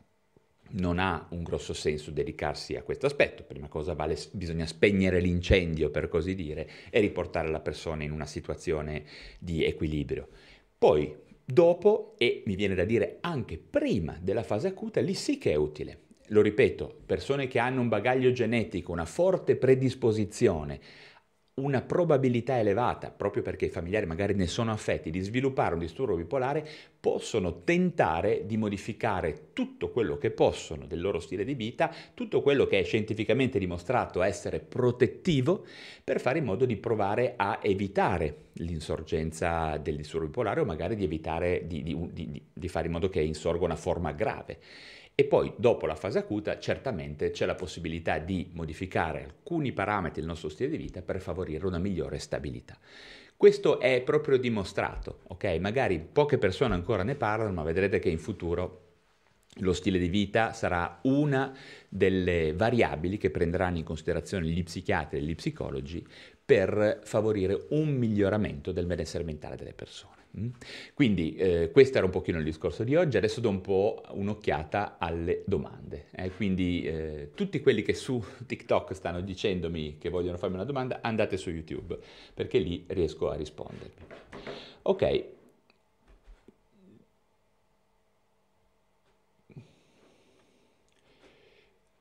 non 0.68 0.98
ha 0.98 1.26
un 1.30 1.42
grosso 1.42 1.72
senso 1.72 2.10
dedicarsi 2.10 2.74
a 2.76 2.82
questo 2.82 3.06
aspetto. 3.06 3.44
Prima 3.44 3.68
cosa 3.68 3.94
vale, 3.94 4.18
bisogna 4.32 4.66
spegnere 4.66 5.20
l'incendio, 5.20 5.90
per 5.90 6.08
così 6.08 6.34
dire, 6.34 6.68
e 6.90 7.00
riportare 7.00 7.48
la 7.48 7.60
persona 7.60 8.02
in 8.02 8.10
una 8.10 8.26
situazione 8.26 9.04
di 9.38 9.64
equilibrio. 9.64 10.28
Poi, 10.76 11.24
dopo, 11.46 12.14
e 12.18 12.42
mi 12.46 12.56
viene 12.56 12.74
da 12.74 12.84
dire 12.84 13.18
anche 13.20 13.56
prima 13.56 14.18
della 14.20 14.42
fase 14.42 14.66
acuta, 14.68 15.00
lì 15.00 15.14
sì 15.14 15.38
che 15.38 15.52
è 15.52 15.54
utile. 15.54 16.00
Lo 16.30 16.42
ripeto, 16.42 17.02
persone 17.06 17.46
che 17.46 17.60
hanno 17.60 17.80
un 17.80 17.88
bagaglio 17.88 18.32
genetico, 18.32 18.90
una 18.90 19.04
forte 19.04 19.54
predisposizione 19.54 20.80
una 21.58 21.80
probabilità 21.80 22.58
elevata, 22.58 23.10
proprio 23.10 23.42
perché 23.42 23.64
i 23.64 23.70
familiari 23.70 24.04
magari 24.04 24.34
ne 24.34 24.46
sono 24.46 24.72
affetti, 24.72 25.10
di 25.10 25.20
sviluppare 25.20 25.72
un 25.72 25.80
disturbo 25.80 26.14
bipolare, 26.14 26.68
possono 27.00 27.62
tentare 27.62 28.44
di 28.44 28.58
modificare 28.58 29.52
tutto 29.54 29.88
quello 29.90 30.18
che 30.18 30.30
possono 30.32 30.84
del 30.86 31.00
loro 31.00 31.18
stile 31.18 31.44
di 31.44 31.54
vita, 31.54 31.90
tutto 32.12 32.42
quello 32.42 32.66
che 32.66 32.80
è 32.80 32.84
scientificamente 32.84 33.58
dimostrato 33.58 34.20
essere 34.20 34.60
protettivo, 34.60 35.64
per 36.04 36.20
fare 36.20 36.40
in 36.40 36.44
modo 36.44 36.66
di 36.66 36.76
provare 36.76 37.32
a 37.36 37.58
evitare 37.62 38.48
l'insorgenza 38.54 39.78
del 39.78 39.96
disturbo 39.96 40.26
bipolare 40.26 40.60
o 40.60 40.66
magari 40.66 40.94
di 40.94 41.04
evitare 41.04 41.66
di, 41.66 41.82
di, 41.82 41.96
di, 42.12 42.42
di 42.52 42.68
fare 42.68 42.84
in 42.84 42.92
modo 42.92 43.08
che 43.08 43.22
insorga 43.22 43.64
una 43.64 43.76
forma 43.76 44.12
grave. 44.12 44.58
E 45.18 45.24
poi 45.24 45.50
dopo 45.56 45.86
la 45.86 45.94
fase 45.94 46.18
acuta 46.18 46.58
certamente 46.58 47.30
c'è 47.30 47.46
la 47.46 47.54
possibilità 47.54 48.18
di 48.18 48.50
modificare 48.52 49.24
alcuni 49.24 49.72
parametri 49.72 50.20
del 50.20 50.28
nostro 50.28 50.50
stile 50.50 50.68
di 50.68 50.76
vita 50.76 51.00
per 51.00 51.22
favorire 51.22 51.64
una 51.64 51.78
migliore 51.78 52.18
stabilità. 52.18 52.78
Questo 53.34 53.80
è 53.80 54.02
proprio 54.02 54.36
dimostrato, 54.36 55.20
ok? 55.28 55.56
Magari 55.58 56.00
poche 56.00 56.36
persone 56.36 56.74
ancora 56.74 57.02
ne 57.02 57.14
parlano, 57.14 57.50
ma 57.54 57.62
vedrete 57.62 57.98
che 57.98 58.10
in 58.10 58.18
futuro 58.18 58.82
lo 59.60 59.72
stile 59.72 59.98
di 59.98 60.08
vita 60.08 60.52
sarà 60.52 60.98
una 61.04 61.56
delle 61.88 62.52
variabili 62.52 63.16
che 63.16 63.30
prenderanno 63.30 63.78
in 63.78 63.84
considerazione 63.84 64.46
gli 64.46 64.62
psichiatri 64.62 65.16
e 65.16 65.22
gli 65.22 65.34
psicologi 65.34 66.06
per 66.44 67.00
favorire 67.04 67.68
un 67.70 67.88
miglioramento 67.88 68.70
del 68.70 68.84
benessere 68.84 69.24
mentale 69.24 69.56
delle 69.56 69.72
persone. 69.72 70.15
Mm? 70.38 70.48
Quindi 70.92 71.34
eh, 71.34 71.70
questo 71.70 71.96
era 71.96 72.06
un 72.06 72.12
pochino 72.12 72.38
il 72.38 72.44
discorso 72.44 72.84
di 72.84 72.94
oggi, 72.94 73.16
adesso 73.16 73.40
do 73.40 73.48
un 73.48 73.60
po' 73.62 74.02
un'occhiata 74.10 74.96
alle 74.98 75.42
domande. 75.46 76.06
Eh? 76.12 76.30
Quindi 76.30 76.82
eh, 76.82 77.30
tutti 77.34 77.60
quelli 77.60 77.82
che 77.82 77.94
su 77.94 78.22
TikTok 78.44 78.94
stanno 78.94 79.20
dicendomi 79.22 79.96
che 79.98 80.10
vogliono 80.10 80.36
farmi 80.36 80.56
una 80.56 80.64
domanda, 80.64 80.98
andate 81.00 81.36
su 81.36 81.50
YouTube, 81.50 81.98
perché 82.34 82.58
lì 82.58 82.84
riesco 82.88 83.30
a 83.30 83.34
rispondervi. 83.34 84.04
Ok. 84.82 85.24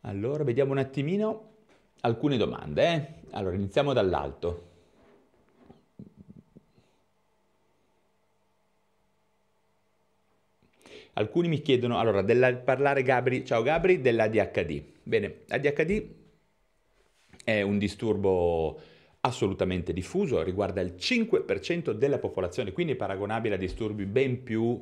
Allora, 0.02 0.44
vediamo 0.44 0.72
un 0.72 0.78
attimino 0.78 1.54
alcune 2.02 2.38
domande. 2.38 2.94
Eh? 2.94 3.14
Allora, 3.32 3.56
iniziamo 3.56 3.94
dall'alto. 3.94 4.74
Alcuni 11.18 11.48
mi 11.48 11.62
chiedono, 11.62 11.98
allora, 11.98 12.22
della, 12.22 12.54
parlare 12.56 13.02
Gabri, 13.02 13.46
ciao 13.46 13.62
Gabri, 13.62 14.02
dell'ADHD. 14.02 14.84
Bene, 15.04 15.44
ADHD 15.48 16.06
è 17.42 17.62
un 17.62 17.78
disturbo 17.78 18.78
assolutamente 19.22 19.94
diffuso, 19.94 20.44
riguarda 20.44 20.82
il 20.82 20.96
5% 20.98 21.92
della 21.92 22.18
popolazione, 22.18 22.74
quindi 22.74 22.96
paragonabile 22.96 23.56
a 23.56 23.58
disturbi 23.58 24.06
ben 24.06 24.44
più 24.44 24.82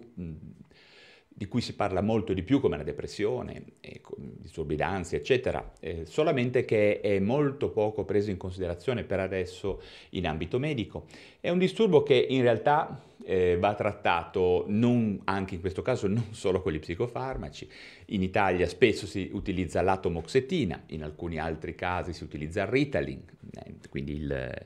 di 1.35 1.45
cui 1.47 1.61
si 1.61 1.75
parla 1.75 2.01
molto 2.01 2.33
di 2.33 2.43
più 2.43 2.59
come 2.59 2.77
la 2.77 2.83
depressione, 2.83 3.63
disturbi 4.15 4.75
d'ansia, 4.75 5.17
eccetera, 5.17 5.73
eh, 5.79 6.05
solamente 6.05 6.65
che 6.65 6.99
è 6.99 7.19
molto 7.19 7.69
poco 7.69 8.05
preso 8.05 8.29
in 8.29 8.37
considerazione 8.37 9.03
per 9.03 9.19
adesso 9.19 9.81
in 10.11 10.27
ambito 10.27 10.57
medico. 10.59 11.05
È 11.39 11.49
un 11.49 11.57
disturbo 11.57 12.03
che 12.03 12.15
in 12.15 12.41
realtà 12.41 13.01
eh, 13.25 13.57
va 13.57 13.73
trattato 13.73 14.65
non, 14.67 15.21
anche 15.25 15.55
in 15.55 15.61
questo 15.61 15.81
caso 15.81 16.07
non 16.07 16.33
solo 16.33 16.61
con 16.61 16.71
gli 16.71 16.79
psicofarmaci. 16.79 17.69
In 18.07 18.21
Italia 18.21 18.67
spesso 18.67 19.05
si 19.05 19.29
utilizza 19.33 19.81
l'atomoxetina, 19.81 20.83
in 20.87 21.03
alcuni 21.03 21.39
altri 21.39 21.75
casi 21.75 22.13
si 22.13 22.23
utilizza 22.23 22.61
il 22.63 22.67
Ritalin, 22.67 23.21
eh, 23.53 23.73
quindi 23.89 24.15
il, 24.15 24.65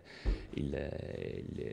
il, 0.55 0.89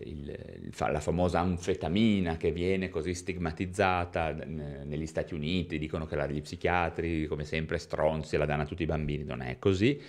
il, 0.05 0.39
la 0.79 1.01
famosa 1.01 1.41
anfetamina 1.41 2.37
che 2.37 2.53
viene 2.53 2.89
così 2.89 3.15
stigmatizzata 3.15 4.33
negli 4.33 5.07
Stati 5.07 5.35
Uniti, 5.35 5.79
dicono 5.79 6.07
che 6.07 6.17
la 6.17 6.27
degli 6.27 6.43
psichiatri, 6.43 7.27
come 7.27 7.45
sempre, 7.45 7.79
stronzi, 7.79 8.37
la 8.37 8.47
danno 8.47 8.63
a 8.63 8.67
tutti 8.67 8.83
i 8.83 8.87
bambini, 8.87 9.25
non 9.25 9.43
è 9.43 9.59
così. 9.59 10.01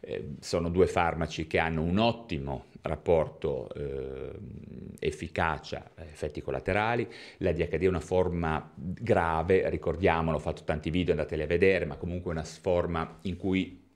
Eh, 0.00 0.36
sono 0.40 0.68
due 0.70 0.86
farmaci 0.86 1.46
che 1.46 1.58
hanno 1.58 1.82
un 1.82 1.98
ottimo 1.98 2.66
rapporto 2.82 3.68
eh, 3.74 4.30
efficacia, 5.00 5.90
effetti 5.96 6.40
collaterali. 6.40 7.08
La 7.38 7.52
DHD 7.52 7.82
è 7.82 7.86
una 7.86 8.00
forma 8.00 8.72
grave, 8.74 9.68
ricordiamolo, 9.68 10.36
ho 10.36 10.40
fatto 10.40 10.64
tanti 10.64 10.90
video, 10.90 11.12
andateli 11.12 11.42
a 11.42 11.46
vedere, 11.46 11.84
ma 11.84 11.96
comunque 11.96 12.30
una 12.30 12.44
forma 12.44 13.18
in 13.22 13.36
cui 13.36 13.86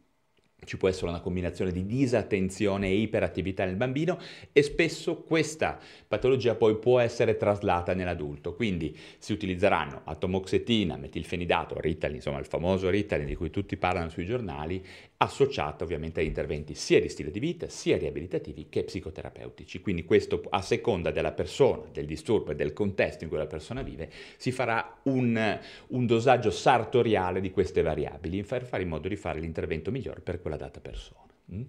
ci 0.65 0.77
può 0.77 0.89
essere 0.89 1.09
una 1.09 1.21
combinazione 1.21 1.73
di 1.73 1.87
disattenzione 1.87 2.89
e 2.89 2.95
iperattività 2.95 3.65
nel 3.65 3.77
bambino 3.77 4.19
e 4.53 4.63
spesso 4.63 5.23
questa 5.23 5.79
patologia 6.07 6.55
poi 6.55 6.77
può 6.79 7.01
essere 7.01 7.37
traslata 7.37 7.95
nell'adulto. 7.95 8.55
Quindi 8.55 8.97
si 9.19 9.33
utilizzeranno 9.33 10.03
atomoxetina, 10.05 10.97
metilfenidato, 10.97 11.81
Ritalin, 11.81 12.17
insomma 12.17 12.39
il 12.39 12.47
famoso 12.47 12.91
Ritalin 12.91 13.27
di 13.27 13.35
cui 13.35 13.51
tutti 13.51 13.77
parlano 13.77 14.09
sui 14.09 14.25
giornali, 14.25 14.85
associato 15.23 15.83
ovviamente 15.83 16.21
a 16.21 16.23
interventi 16.23 16.75
sia 16.75 17.01
di 17.01 17.09
stile 17.09 17.33
di 17.33 17.41
vita, 17.41 17.69
sia 17.69 17.97
riabilitativi 17.99 18.69
che 18.69 18.85
psicoterapeutici. 18.85 19.81
Quindi 19.81 20.05
questo 20.05 20.43
a 20.51 20.63
seconda 20.63 21.11
della 21.11 21.33
persona, 21.33 21.83
del 21.93 22.07
disturbo 22.07 22.53
e 22.53 22.55
del 22.55 22.73
contesto 22.73 23.25
in 23.25 23.31
cui 23.31 23.39
la 23.39 23.47
persona 23.47 23.83
vive, 23.83 24.11
si 24.37 24.53
farà 24.53 25.01
un, 25.05 25.59
un 25.89 26.07
dosaggio 26.07 26.51
sartoriale 26.53 27.41
di 27.41 27.51
queste 27.51 27.83
variabili 27.83 28.45
per 28.45 28.65
fare 28.65 28.85
in 28.85 28.89
modo 28.89 29.09
di 29.09 29.17
fare 29.17 29.41
l'intervento 29.41 29.91
migliore 29.91 30.21
per 30.21 30.41
quella 30.41 30.53
quella 30.53 30.57
data 30.57 30.81
persona. 30.81 31.33
Mm? 31.53 31.63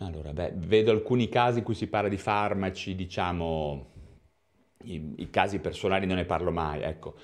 Allora, 0.00 0.32
beh, 0.32 0.52
vedo 0.56 0.90
alcuni 0.90 1.28
casi 1.28 1.58
in 1.58 1.64
cui 1.64 1.74
si 1.74 1.86
parla 1.86 2.10
di 2.10 2.18
farmaci, 2.18 2.94
diciamo, 2.94 3.92
i, 4.94 5.14
i 5.16 5.30
casi 5.30 5.58
personali 5.58 6.06
non 6.06 6.16
ne 6.16 6.24
parlo 6.24 6.50
mai, 6.50 6.82
ecco. 6.82 7.14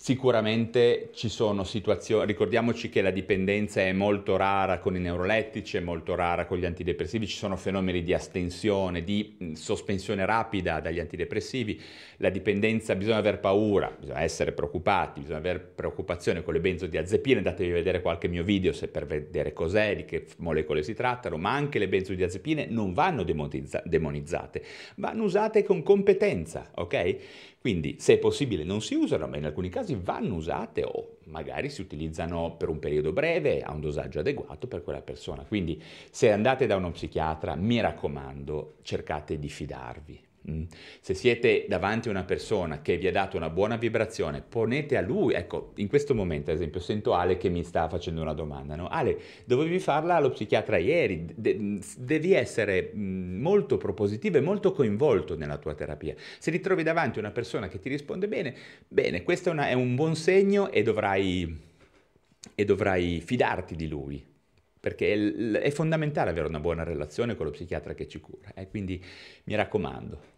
Sicuramente 0.00 1.10
ci 1.12 1.28
sono 1.28 1.64
situazioni, 1.64 2.24
ricordiamoci 2.24 2.88
che 2.88 3.02
la 3.02 3.10
dipendenza 3.10 3.80
è 3.80 3.92
molto 3.92 4.36
rara 4.36 4.78
con 4.78 4.94
i 4.94 5.00
neurolettici, 5.00 5.76
è 5.76 5.80
molto 5.80 6.14
rara 6.14 6.46
con 6.46 6.56
gli 6.56 6.64
antidepressivi, 6.64 7.26
ci 7.26 7.36
sono 7.36 7.56
fenomeni 7.56 8.04
di 8.04 8.14
astensione, 8.14 9.02
di 9.02 9.54
sospensione 9.54 10.24
rapida 10.24 10.78
dagli 10.78 11.00
antidepressivi, 11.00 11.80
la 12.18 12.30
dipendenza 12.30 12.94
bisogna 12.94 13.16
aver 13.16 13.40
paura, 13.40 13.92
bisogna 13.98 14.20
essere 14.22 14.52
preoccupati, 14.52 15.18
bisogna 15.18 15.38
avere 15.38 15.58
preoccupazione 15.58 16.44
con 16.44 16.54
le 16.54 16.60
benzodiazepine, 16.60 17.42
datevi 17.42 17.70
a 17.72 17.74
vedere 17.74 18.00
qualche 18.00 18.28
mio 18.28 18.44
video 18.44 18.72
se 18.72 18.86
per 18.86 19.04
vedere 19.04 19.52
cos'è, 19.52 19.96
di 19.96 20.04
che 20.04 20.26
molecole 20.36 20.84
si 20.84 20.94
trattano, 20.94 21.38
ma 21.38 21.52
anche 21.52 21.80
le 21.80 21.88
benzodiazepine 21.88 22.66
non 22.70 22.92
vanno 22.92 23.24
demonizzate, 23.24 24.62
vanno 24.94 25.24
usate 25.24 25.64
con 25.64 25.82
competenza, 25.82 26.70
ok? 26.76 27.16
Quindi 27.60 27.96
se 27.98 28.14
è 28.14 28.18
possibile 28.18 28.62
non 28.62 28.80
si 28.80 28.94
usano, 28.94 29.26
ma 29.26 29.36
in 29.36 29.44
alcuni 29.44 29.68
casi 29.68 29.87
vanno 29.94 30.34
usate 30.34 30.82
o 30.84 31.16
magari 31.24 31.68
si 31.70 31.80
utilizzano 31.80 32.56
per 32.56 32.68
un 32.68 32.78
periodo 32.78 33.12
breve 33.12 33.62
a 33.62 33.72
un 33.72 33.80
dosaggio 33.80 34.20
adeguato 34.20 34.66
per 34.66 34.82
quella 34.82 35.02
persona. 35.02 35.44
Quindi 35.44 35.82
se 36.10 36.30
andate 36.30 36.66
da 36.66 36.76
uno 36.76 36.90
psichiatra, 36.90 37.54
mi 37.54 37.80
raccomando, 37.80 38.76
cercate 38.82 39.38
di 39.38 39.48
fidarvi. 39.48 40.27
Mm. 40.50 40.62
Se 41.00 41.12
siete 41.12 41.66
davanti 41.68 42.08
a 42.08 42.10
una 42.10 42.24
persona 42.24 42.80
che 42.80 42.96
vi 42.96 43.06
ha 43.06 43.12
dato 43.12 43.36
una 43.36 43.50
buona 43.50 43.76
vibrazione, 43.76 44.40
ponete 44.40 44.96
a 44.96 45.02
lui, 45.02 45.34
ecco, 45.34 45.72
in 45.76 45.88
questo 45.88 46.14
momento 46.14 46.50
ad 46.50 46.56
esempio 46.56 46.80
sento 46.80 47.12
Ale 47.14 47.36
che 47.36 47.50
mi 47.50 47.62
sta 47.62 47.88
facendo 47.88 48.22
una 48.22 48.32
domanda, 48.32 48.74
no? 48.74 48.88
Ale, 48.88 49.18
dovevi 49.44 49.78
farla 49.78 50.14
allo 50.14 50.30
psichiatra 50.30 50.78
ieri, 50.78 51.26
de- 51.34 51.78
devi 51.98 52.32
essere 52.32 52.92
mm, 52.94 53.40
molto 53.40 53.76
propositivo 53.76 54.38
e 54.38 54.40
molto 54.40 54.72
coinvolto 54.72 55.36
nella 55.36 55.58
tua 55.58 55.74
terapia. 55.74 56.14
Se 56.38 56.50
ti 56.50 56.60
trovi 56.60 56.82
davanti 56.82 57.18
a 57.18 57.22
una 57.22 57.30
persona 57.32 57.68
che 57.68 57.78
ti 57.78 57.88
risponde 57.90 58.26
bene, 58.26 58.54
bene, 58.88 59.22
questo 59.22 59.50
è, 59.50 59.52
una, 59.52 59.68
è 59.68 59.74
un 59.74 59.94
buon 59.94 60.16
segno 60.16 60.70
e 60.70 60.82
dovrai, 60.82 61.60
e 62.54 62.64
dovrai 62.64 63.20
fidarti 63.20 63.76
di 63.76 63.88
lui 63.88 64.36
perché 64.80 65.12
è, 65.12 65.60
è, 65.60 65.70
fondamentale 65.70 66.30
avere 66.30 66.46
una 66.46 66.60
buona 66.60 66.84
relazione 66.84 67.34
con 67.34 67.46
lo 67.46 67.52
psichiatra 67.52 67.94
che 67.94 68.06
ci 68.06 68.20
cura, 68.20 68.54
eh? 68.54 68.68
quindi 68.68 69.02
mi 69.44 69.54
raccomando 69.54 70.36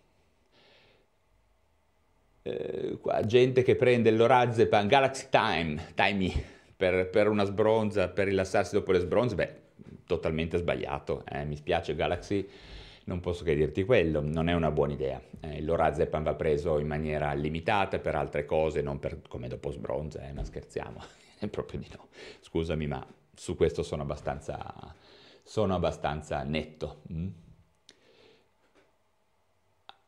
eh, 2.43 2.99
qua, 3.01 3.25
gente 3.25 3.63
che 3.63 3.77
prende 3.77 4.11
l'orazepam 4.11 4.87
Galaxy 4.87 5.27
Time, 5.31 5.93
Timey, 5.95 6.33
per, 6.77 7.09
per, 7.11 7.29
una 7.29 7.45
sbronza, 7.45 8.09
per 8.09 8.27
rilassarsi 8.29 8.75
dopo 8.75 8.93
le 8.93 9.01
sbronze, 9.01 9.35
beh, 9.35 9.55
totalmente 10.07 10.59
sbagliato, 10.59 11.25
eh, 11.31 11.45
mi 11.45 11.57
spiace 11.57 11.95
Galaxy, 11.95 12.49
non 13.05 13.21
posso 13.21 13.45
che 13.45 13.55
dirti 13.55 13.85
quello, 13.85 14.21
non 14.23 14.49
è 14.49 14.55
una 14.55 14.71
buona 14.71 14.93
idea. 14.93 15.21
Eh, 15.41 15.63
l'orazepam 15.63 16.23
va 16.23 16.35
preso 16.35 16.79
in 16.79 16.87
maniera 16.87 17.33
limitata 17.33 17.99
per 17.99 18.15
altre 18.15 18.45
cose, 18.45 18.83
non 18.83 18.99
per, 18.99 19.21
come 19.29 19.49
dopo 19.49 19.71
sbronze, 19.71 20.29
eh, 20.29 20.33
ma 20.33 20.45
scherziamo, 20.45 21.03
è 21.39 21.47
proprio 21.49 21.81
di 21.81 21.89
no. 21.95 22.09
Scusami, 22.41 22.87
ma 22.87 23.05
su 23.35 23.57
questo 23.57 23.83
sono 23.83 24.03
abbastanza, 24.03 24.95
sono 25.43 25.75
abbastanza 25.75 26.43
netto. 26.45 27.03
Mm? 27.13 27.29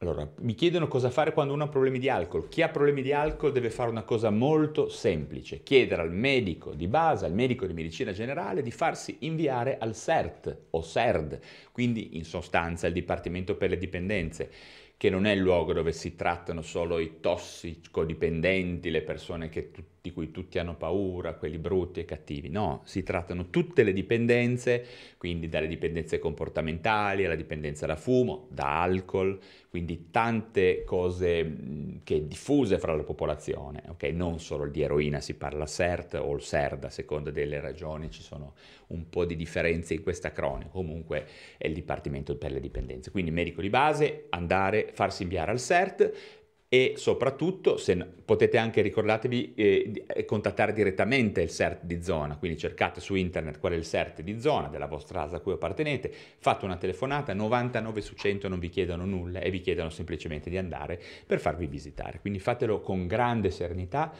Allora, 0.02 0.28
mi 0.40 0.54
chiedono 0.54 0.88
cosa 0.88 1.10
fare 1.10 1.32
quando 1.32 1.54
uno 1.54 1.62
ha 1.62 1.68
problemi 1.68 2.00
di 2.00 2.08
alcol. 2.08 2.48
Chi 2.48 2.60
ha 2.60 2.68
problemi 2.68 3.02
di 3.02 3.12
alcol 3.12 3.52
deve 3.52 3.70
fare 3.70 3.88
una 3.88 4.02
cosa 4.02 4.30
molto 4.30 4.88
semplice, 4.88 5.62
chiedere 5.62 6.02
al 6.02 6.12
medico 6.12 6.74
di 6.74 6.88
base, 6.88 7.24
al 7.24 7.32
medico 7.32 7.66
di 7.66 7.72
medicina 7.72 8.10
generale, 8.10 8.62
di 8.62 8.72
farsi 8.72 9.18
inviare 9.20 9.78
al 9.78 9.94
CERT 9.94 10.58
o 10.70 10.82
SERD, 10.82 11.38
quindi 11.70 12.16
in 12.16 12.24
sostanza 12.24 12.88
il 12.88 12.92
Dipartimento 12.92 13.54
per 13.54 13.70
le 13.70 13.78
Dipendenze 13.78 14.50
che 14.96 15.08
non 15.08 15.24
è 15.24 15.32
il 15.32 15.40
luogo 15.40 15.72
dove 15.72 15.92
si 15.92 16.16
trattano 16.16 16.62
solo 16.62 16.98
i 16.98 17.20
tossicodipendenti, 17.20 18.90
le 18.90 19.02
persone 19.02 19.48
tu, 19.48 19.82
di 20.02 20.12
cui 20.12 20.32
tutti 20.32 20.58
hanno 20.58 20.74
paura, 20.74 21.34
quelli 21.34 21.58
brutti 21.58 22.00
e 22.00 22.04
cattivi. 22.04 22.48
No, 22.48 22.82
si 22.84 23.04
trattano 23.04 23.50
tutte 23.50 23.84
le 23.84 23.92
dipendenze, 23.92 24.84
quindi 25.16 25.48
dalle 25.48 25.68
dipendenze 25.68 26.18
comportamentali 26.18 27.24
alla 27.24 27.36
dipendenza 27.36 27.86
da 27.86 27.94
fumo, 27.94 28.48
da 28.50 28.82
alcol, 28.82 29.38
quindi 29.70 30.08
tante 30.10 30.82
cose 30.82 32.00
che 32.02 32.26
diffuse 32.26 32.80
fra 32.80 32.96
la 32.96 33.04
popolazione, 33.04 33.84
ok? 33.90 34.02
Non 34.06 34.40
solo 34.40 34.66
di 34.66 34.82
eroina, 34.82 35.20
si 35.20 35.34
parla 35.34 35.66
CERT 35.66 36.14
o 36.14 36.34
il 36.34 36.42
CERD, 36.42 36.82
a 36.82 36.90
seconda 36.90 37.30
delle 37.30 37.60
ragioni 37.60 38.10
ci 38.10 38.22
sono 38.22 38.54
un 38.88 39.08
po' 39.08 39.24
di 39.24 39.36
differenze 39.36 39.94
in 39.94 40.02
questa 40.02 40.32
cronica, 40.32 40.70
comunque 40.70 41.26
è 41.56 41.68
il 41.68 41.74
Dipartimento 41.74 42.36
per 42.36 42.50
le 42.50 42.60
Dipendenze. 42.60 43.12
Quindi 43.12 43.30
medico 43.30 43.60
di 43.60 43.70
base, 43.70 44.26
andare, 44.30 44.90
farsi 44.92 45.22
inviare 45.22 45.52
al 45.52 45.60
CERT 45.60 46.40
e 46.74 46.94
soprattutto 46.96 47.76
se, 47.76 47.94
potete 48.24 48.56
anche 48.56 48.80
ricordatevi 48.80 49.52
eh, 49.54 50.04
eh, 50.06 50.24
contattare 50.24 50.72
direttamente 50.72 51.42
il 51.42 51.50
CERT 51.50 51.84
di 51.84 52.02
zona, 52.02 52.38
quindi 52.38 52.56
cercate 52.56 52.98
su 52.98 53.14
internet 53.14 53.58
qual 53.58 53.74
è 53.74 53.76
il 53.76 53.84
CERT 53.84 54.22
di 54.22 54.40
zona 54.40 54.68
della 54.68 54.86
vostra 54.86 55.20
ASA 55.20 55.36
a 55.36 55.40
cui 55.40 55.52
appartenete, 55.52 56.10
fate 56.38 56.64
una 56.64 56.78
telefonata, 56.78 57.34
99 57.34 58.00
su 58.00 58.14
100 58.14 58.48
non 58.48 58.58
vi 58.58 58.70
chiedono 58.70 59.04
nulla 59.04 59.40
e 59.40 59.50
vi 59.50 59.60
chiedono 59.60 59.90
semplicemente 59.90 60.48
di 60.48 60.56
andare 60.56 60.98
per 61.26 61.40
farvi 61.40 61.66
visitare, 61.66 62.20
quindi 62.20 62.38
fatelo 62.38 62.80
con 62.80 63.06
grande 63.06 63.50
serenità 63.50 64.10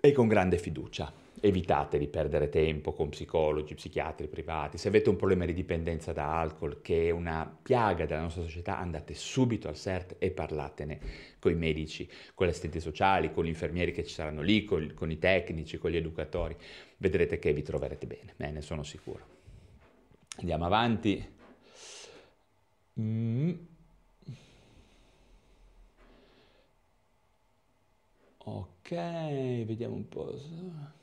e 0.00 0.10
con 0.10 0.26
grande 0.26 0.58
fiducia 0.58 1.12
evitate 1.40 1.98
di 1.98 2.06
perdere 2.06 2.48
tempo 2.48 2.92
con 2.92 3.08
psicologi, 3.08 3.74
psichiatri 3.74 4.28
privati. 4.28 4.78
Se 4.78 4.88
avete 4.88 5.08
un 5.08 5.16
problema 5.16 5.44
di 5.46 5.52
dipendenza 5.52 6.12
da 6.12 6.38
alcol, 6.38 6.80
che 6.82 7.08
è 7.08 7.10
una 7.10 7.50
piaga 7.62 8.06
della 8.06 8.20
nostra 8.20 8.42
società, 8.42 8.78
andate 8.78 9.14
subito 9.14 9.68
al 9.68 9.76
CERT 9.76 10.16
e 10.18 10.30
parlatene 10.30 11.00
con 11.38 11.52
i 11.52 11.56
medici, 11.56 12.08
con 12.34 12.46
gli 12.46 12.50
assistenti 12.50 12.80
sociali, 12.80 13.32
con 13.32 13.44
gli 13.44 13.48
infermieri 13.48 13.92
che 13.92 14.04
ci 14.04 14.12
saranno 14.12 14.42
lì, 14.42 14.64
con, 14.64 14.92
con 14.94 15.10
i 15.10 15.18
tecnici, 15.18 15.78
con 15.78 15.90
gli 15.90 15.96
educatori. 15.96 16.56
Vedrete 16.98 17.38
che 17.38 17.52
vi 17.52 17.62
troverete 17.62 18.06
bene, 18.06 18.34
me 18.36 18.50
ne 18.50 18.60
sono 18.60 18.82
sicuro. 18.82 19.24
Andiamo 20.36 20.66
avanti. 20.66 21.38
Mm. 23.00 23.52
Ok, 28.44 28.90
vediamo 28.90 29.94
un 29.94 30.08
po'. 30.08 30.98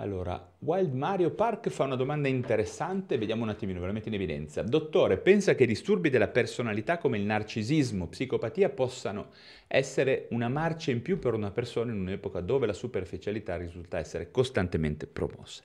Allora, 0.00 0.52
Wild 0.60 0.92
Mario 0.92 1.32
Park 1.32 1.70
fa 1.70 1.82
una 1.82 1.96
domanda 1.96 2.28
interessante, 2.28 3.18
vediamo 3.18 3.42
un 3.42 3.48
attimino, 3.48 3.80
ve 3.80 3.86
la 3.86 3.92
metto 3.92 4.06
in 4.06 4.14
evidenza. 4.14 4.62
Dottore, 4.62 5.18
pensa 5.18 5.56
che 5.56 5.66
disturbi 5.66 6.08
della 6.08 6.28
personalità 6.28 6.98
come 6.98 7.18
il 7.18 7.24
narcisismo, 7.24 8.06
psicopatia 8.06 8.68
possano 8.68 9.30
essere 9.66 10.28
una 10.30 10.48
marcia 10.48 10.92
in 10.92 11.02
più 11.02 11.18
per 11.18 11.34
una 11.34 11.50
persona 11.50 11.90
in 11.90 11.98
un'epoca 11.98 12.40
dove 12.40 12.66
la 12.66 12.74
superficialità 12.74 13.56
risulta 13.56 13.98
essere 13.98 14.30
costantemente 14.30 15.08
promossa? 15.08 15.64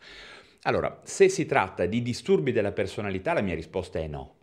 Allora, 0.63 0.99
se 1.03 1.29
si 1.29 1.45
tratta 1.45 1.85
di 1.85 2.01
disturbi 2.01 2.51
della 2.51 2.71
personalità, 2.71 3.33
la 3.33 3.41
mia 3.41 3.53
risposta 3.53 3.99
è 3.99 4.07
no. 4.07 4.37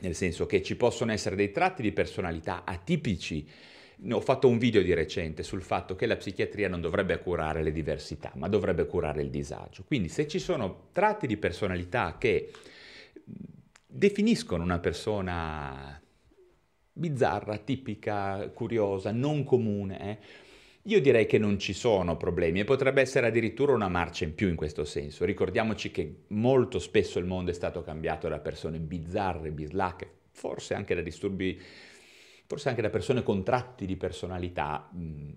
Nel 0.00 0.14
senso 0.14 0.46
che 0.46 0.62
ci 0.62 0.76
possono 0.76 1.12
essere 1.12 1.36
dei 1.36 1.50
tratti 1.50 1.82
di 1.82 1.92
personalità 1.92 2.62
atipici 2.64 3.46
ho 4.10 4.20
fatto 4.20 4.48
un 4.48 4.58
video 4.58 4.82
di 4.82 4.92
recente 4.92 5.42
sul 5.42 5.62
fatto 5.62 5.94
che 5.94 6.06
la 6.06 6.16
psichiatria 6.16 6.68
non 6.68 6.80
dovrebbe 6.80 7.18
curare 7.20 7.62
le 7.62 7.72
diversità, 7.72 8.32
ma 8.34 8.48
dovrebbe 8.48 8.86
curare 8.86 9.22
il 9.22 9.30
disagio. 9.30 9.84
Quindi 9.86 10.08
se 10.08 10.26
ci 10.26 10.38
sono 10.38 10.88
tratti 10.92 11.26
di 11.26 11.36
personalità 11.36 12.16
che 12.18 12.50
definiscono 13.86 14.62
una 14.62 14.78
persona 14.78 16.00
bizzarra, 16.92 17.56
tipica, 17.58 18.50
curiosa, 18.52 19.10
non 19.10 19.44
comune, 19.44 20.00
eh, 20.00 20.18
io 20.86 21.00
direi 21.00 21.24
che 21.26 21.38
non 21.38 21.58
ci 21.58 21.72
sono 21.72 22.16
problemi 22.16 22.60
e 22.60 22.64
potrebbe 22.64 23.00
essere 23.00 23.28
addirittura 23.28 23.72
una 23.72 23.88
marcia 23.88 24.24
in 24.24 24.34
più 24.34 24.48
in 24.48 24.54
questo 24.54 24.84
senso. 24.84 25.24
Ricordiamoci 25.24 25.90
che 25.90 26.24
molto 26.28 26.78
spesso 26.78 27.18
il 27.18 27.24
mondo 27.24 27.50
è 27.50 27.54
stato 27.54 27.82
cambiato 27.82 28.28
da 28.28 28.38
persone 28.38 28.78
bizzarre, 28.78 29.50
bislacche, 29.50 30.08
forse 30.32 30.74
anche 30.74 30.94
da 30.94 31.00
disturbi 31.00 31.58
forse 32.54 32.68
anche 32.68 32.82
da 32.82 32.90
persone 32.90 33.24
con 33.24 33.42
tratti 33.42 33.84
di 33.84 33.96
personalità 33.96 34.88
mh, 34.92 35.30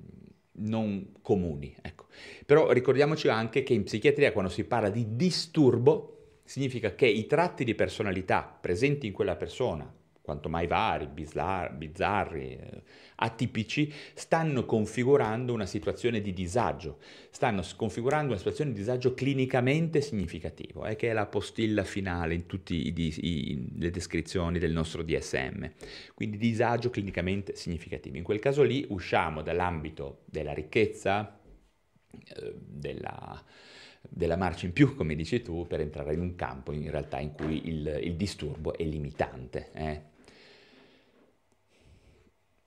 non 0.60 1.14
comuni. 1.24 1.76
Ecco. 1.82 2.06
Però 2.46 2.72
ricordiamoci 2.72 3.28
anche 3.28 3.64
che 3.64 3.74
in 3.74 3.84
psichiatria 3.84 4.32
quando 4.32 4.52
si 4.52 4.64
parla 4.66 4.90
di 4.90 5.16
disturbo 5.16 6.42
significa 6.44 6.94
che 6.94 7.08
i 7.08 7.26
tratti 7.26 7.64
di 7.64 7.74
personalità 7.74 8.44
presenti 8.44 9.08
in 9.08 9.14
quella 9.14 9.36
persona, 9.36 9.92
quanto 10.28 10.50
mai 10.50 10.68
vari, 10.68 11.08
bizzarri, 11.08 12.58
eh, 12.58 12.82
atipici, 13.16 13.90
stanno 14.14 14.66
configurando 14.66 15.54
una 15.54 15.66
situazione 15.66 16.20
di 16.20 16.34
disagio, 16.34 16.98
stanno 17.30 17.64
configurando 17.78 18.32
una 18.32 18.38
situazione 18.38 18.72
di 18.72 18.78
disagio 18.78 19.14
clinicamente 19.14 20.02
significativo, 20.02 20.86
eh, 20.86 20.98
che 20.98 21.12
è 21.12 21.14
la 21.14 21.28
postilla 21.28 21.86
finale 21.86 22.34
in 22.34 22.46
tutte 22.46 22.74
le 22.74 23.90
descrizioni 23.90 24.60
del 24.60 24.74
nostro 24.74 25.02
DSM. 25.02 25.66
Quindi 26.14 26.36
disagio 26.36 26.90
clinicamente 26.90 27.56
significativo. 27.56 28.18
In 28.18 28.24
quel 28.24 28.40
caso 28.40 28.64
lì 28.64 28.86
usciamo 28.90 29.42
dall'ambito 29.42 30.24
della 30.26 30.52
ricchezza, 30.52 31.40
eh, 32.36 32.54
della 32.54 33.42
della 34.10 34.38
marcia 34.38 34.66
in 34.66 34.74
più, 34.74 34.96
come 34.96 35.16
dici 35.16 35.42
tu, 35.42 35.66
per 35.68 35.82
entrare 35.82 36.14
in 36.14 36.22
un 36.22 36.36
campo 36.36 36.72
in 36.72 36.90
realtà 36.90 37.20
in 37.20 37.34
cui 37.34 37.68
il, 37.68 38.00
il 38.02 38.16
disturbo 38.16 38.78
è 38.78 38.84
limitante. 38.84 39.70
Eh? 39.74 40.02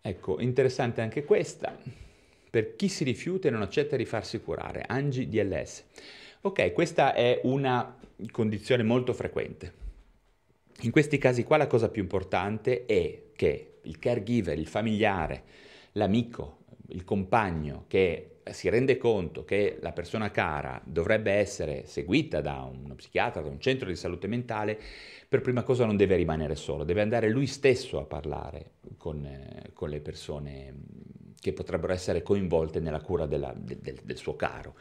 Ecco, 0.03 0.41
interessante 0.41 1.01
anche 1.01 1.25
questa. 1.25 1.77
Per 2.51 2.75
chi 2.75 2.89
si 2.89 3.05
rifiuta 3.05 3.49
e 3.49 3.51
non 3.51 3.63
accetta 3.63 3.97
di 3.97 4.05
farsi 4.05 4.41
curare, 4.41 4.85
Angi 4.87 5.29
DLS. 5.29 5.85
Ok, 6.43 6.73
questa 6.73 7.15
è 7.15 7.41
una 7.45 7.99
condizione 8.31 8.83
molto 8.83 9.13
frequente. 9.13 9.73
In 10.81 10.91
questi 10.91 11.19
casi 11.19 11.45
qua 11.45 11.59
la 11.59 11.67
cosa 11.67 11.91
più 11.91 12.01
importante 12.01 12.87
è 12.87 13.25
che 13.37 13.79
il 13.83 13.99
caregiver, 13.99 14.59
il 14.59 14.67
familiare, 14.67 15.45
l'amico, 15.93 16.65
il 16.89 17.05
compagno 17.05 17.85
che 17.87 18.39
si 18.53 18.69
rende 18.69 18.97
conto 18.97 19.45
che 19.45 19.79
la 19.81 19.93
persona 19.93 20.31
cara 20.31 20.81
dovrebbe 20.85 21.33
essere 21.33 21.85
seguita 21.87 22.41
da 22.41 22.69
uno 22.71 22.95
psichiatra, 22.95 23.43
da 23.43 23.49
un 23.49 23.61
centro 23.61 23.89
di 23.89 23.97
salute 23.97 24.27
mentale, 24.27 24.79
per 25.29 25.41
prima 25.41 25.63
cosa 25.63 25.85
non 25.85 25.97
deve 25.97 26.17
rimanere 26.17 26.57
solo, 26.57 26.85
deve 26.85 27.03
andare 27.03 27.29
lui 27.29 27.47
stesso 27.47 27.99
a 28.01 28.05
parlare 28.05 28.73
con, 28.97 29.25
eh, 29.25 29.71
con 29.73 29.89
le 29.89 30.01
persone 30.01 30.75
che 31.41 31.53
potrebbero 31.53 31.93
essere 31.93 32.23
coinvolte 32.23 32.81
nella 32.81 33.01
cura 33.01 33.27
della, 33.27 33.53
del, 33.57 33.99
del, 34.03 34.17
suo 34.17 34.37
caro, 34.37 34.75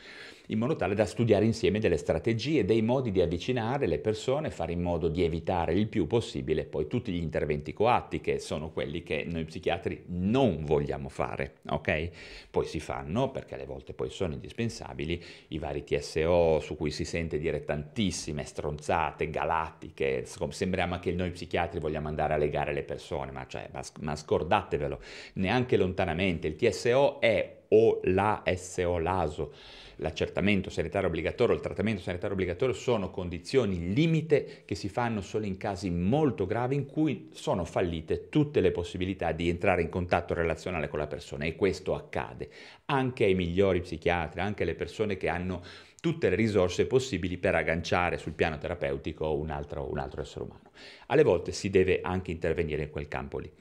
in 0.52 0.58
modo 0.58 0.76
tale 0.76 0.96
da 0.96 1.06
studiare 1.06 1.46
insieme 1.46 1.80
delle 1.80 1.98
strategie, 1.98 2.66
dei 2.66 2.82
modi 2.82 3.12
di 3.12 3.22
avvicinare 3.22 3.86
le 3.86 4.00
persone, 4.00 4.50
fare 4.50 4.72
in 4.72 4.82
modo 4.82 5.08
di 5.08 5.24
evitare 5.24 5.74
il 5.74 5.88
più 5.88 6.08
possibile 6.08 6.66
poi 6.66 6.88
tutti 6.88 7.12
gli 7.12 7.22
interventi 7.22 7.72
coatti, 7.72 8.20
che 8.20 8.40
sono 8.40 8.72
quelli 8.72 9.04
che 9.04 9.26
noi 9.28 9.46
psichiatri 9.46 10.06
non 10.08 10.64
vogliamo 10.64 11.10
fare, 11.10 11.58
ok? 11.68 12.10
Poi 12.50 12.66
si 12.66 12.80
fanno, 12.80 13.30
perché 13.30 13.56
alle 13.56 13.66
volte 13.66 13.94
poi 13.94 14.10
sono 14.10 14.34
indispensabili, 14.34 15.24
i 15.50 15.60
vari 15.60 15.84
TSO 15.84 16.60
su 16.60 16.76
cui 16.76 16.90
si 16.90 17.06
sente 17.06 17.38
dire 17.38 17.64
tantissime 17.64 18.44
stronzate, 18.44 19.30
galattiche, 19.30 20.26
sembriamo 20.26 20.98
che 21.00 21.12
noi 21.12 21.30
psichiatri 21.30 21.80
vogliamo 21.80 22.08
andare 22.08 22.34
a 22.34 22.38
legare 22.38 22.74
le 22.74 22.84
persone, 22.84 23.32
ma, 23.32 23.46
cioè, 23.46 23.70
ma, 24.00 24.16
scordatevelo, 24.16 25.00
neanche 25.34 25.78
lontanamente 25.78 26.48
il 26.48 26.56
TSO 26.56 27.20
è 27.22 27.58
o 27.70 28.00
la 28.04 28.44
SO 28.56 28.98
l'ASO, 28.98 29.54
l'accertamento 29.98 30.70
sanitario 30.70 31.08
obbligatorio, 31.08 31.56
il 31.56 31.62
trattamento 31.62 32.02
sanitario 32.02 32.34
obbligatorio 32.34 32.74
sono 32.74 33.12
condizioni 33.12 33.94
limite 33.94 34.64
che 34.66 34.76
si 34.76 34.90
fanno 34.90 35.22
solo 35.22 35.46
in 35.46 35.58
casi 35.58 35.90
molto 35.90 36.46
gravi 36.46 36.76
in 36.76 36.86
cui 36.86 37.30
sono 37.32 37.66
fallite 37.66 38.30
tutte 38.30 38.62
le 38.62 38.72
possibilità 38.72 39.32
di 39.32 39.50
entrare 39.50 39.82
in 39.82 39.90
contatto 39.90 40.34
relazionale 40.34 40.88
con 40.88 41.00
la 41.00 41.08
persona 41.08 41.46
e 41.46 41.56
questo 41.56 41.96
accade 41.96 42.50
anche 42.86 43.26
ai 43.26 43.36
migliori 43.36 43.82
psichiatri, 43.82 44.40
anche 44.40 44.64
alle 44.64 44.76
persone 44.76 45.18
che 45.18 45.30
hanno 45.30 45.62
tutte 46.00 46.30
le 46.30 46.36
risorse 46.36 46.88
possibili 46.88 47.38
per 47.38 47.56
agganciare 47.56 48.18
sul 48.18 48.34
piano 48.34 48.58
terapeutico 48.58 49.36
un 49.36 49.50
altro, 49.50 49.90
un 49.90 50.00
altro 50.00 50.22
essere 50.22 50.46
umano. 50.46 50.72
Alle 51.08 51.24
volte 51.24 51.52
si 51.52 51.70
deve 51.70 52.00
anche 52.02 52.32
intervenire 52.32 52.84
in 52.84 52.90
quel 52.90 53.08
campo 53.08 53.38
lì. 53.38 53.52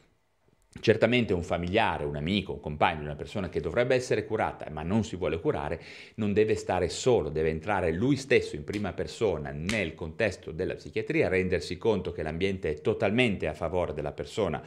Certamente 0.81 1.33
un 1.33 1.42
familiare, 1.42 2.04
un 2.04 2.14
amico, 2.14 2.52
un 2.52 2.61
compagno, 2.61 3.02
una 3.02 3.16
persona 3.16 3.48
che 3.48 3.61
dovrebbe 3.61 3.94
essere 3.94 4.24
curata 4.24 4.68
ma 4.70 4.83
non 4.83 5.02
si 5.02 5.16
vuole 5.16 5.40
curare, 5.40 5.81
non 6.16 6.33
deve 6.33 6.54
stare 6.54 6.88
solo, 6.88 7.31
deve 7.31 7.48
entrare 7.48 7.90
lui 7.90 8.16
stesso 8.16 8.54
in 8.54 8.64
prima 8.64 8.92
persona 8.92 9.50
nel 9.50 9.94
contesto 9.94 10.52
della 10.52 10.74
psichiatria, 10.74 11.28
rendersi 11.28 11.78
conto 11.78 12.12
che 12.12 12.22
l'ambiente 12.22 12.70
è 12.70 12.81
totalmente 12.81 13.48
a 13.48 13.54
favore 13.54 13.92
della 13.92 14.12
persona 14.12 14.62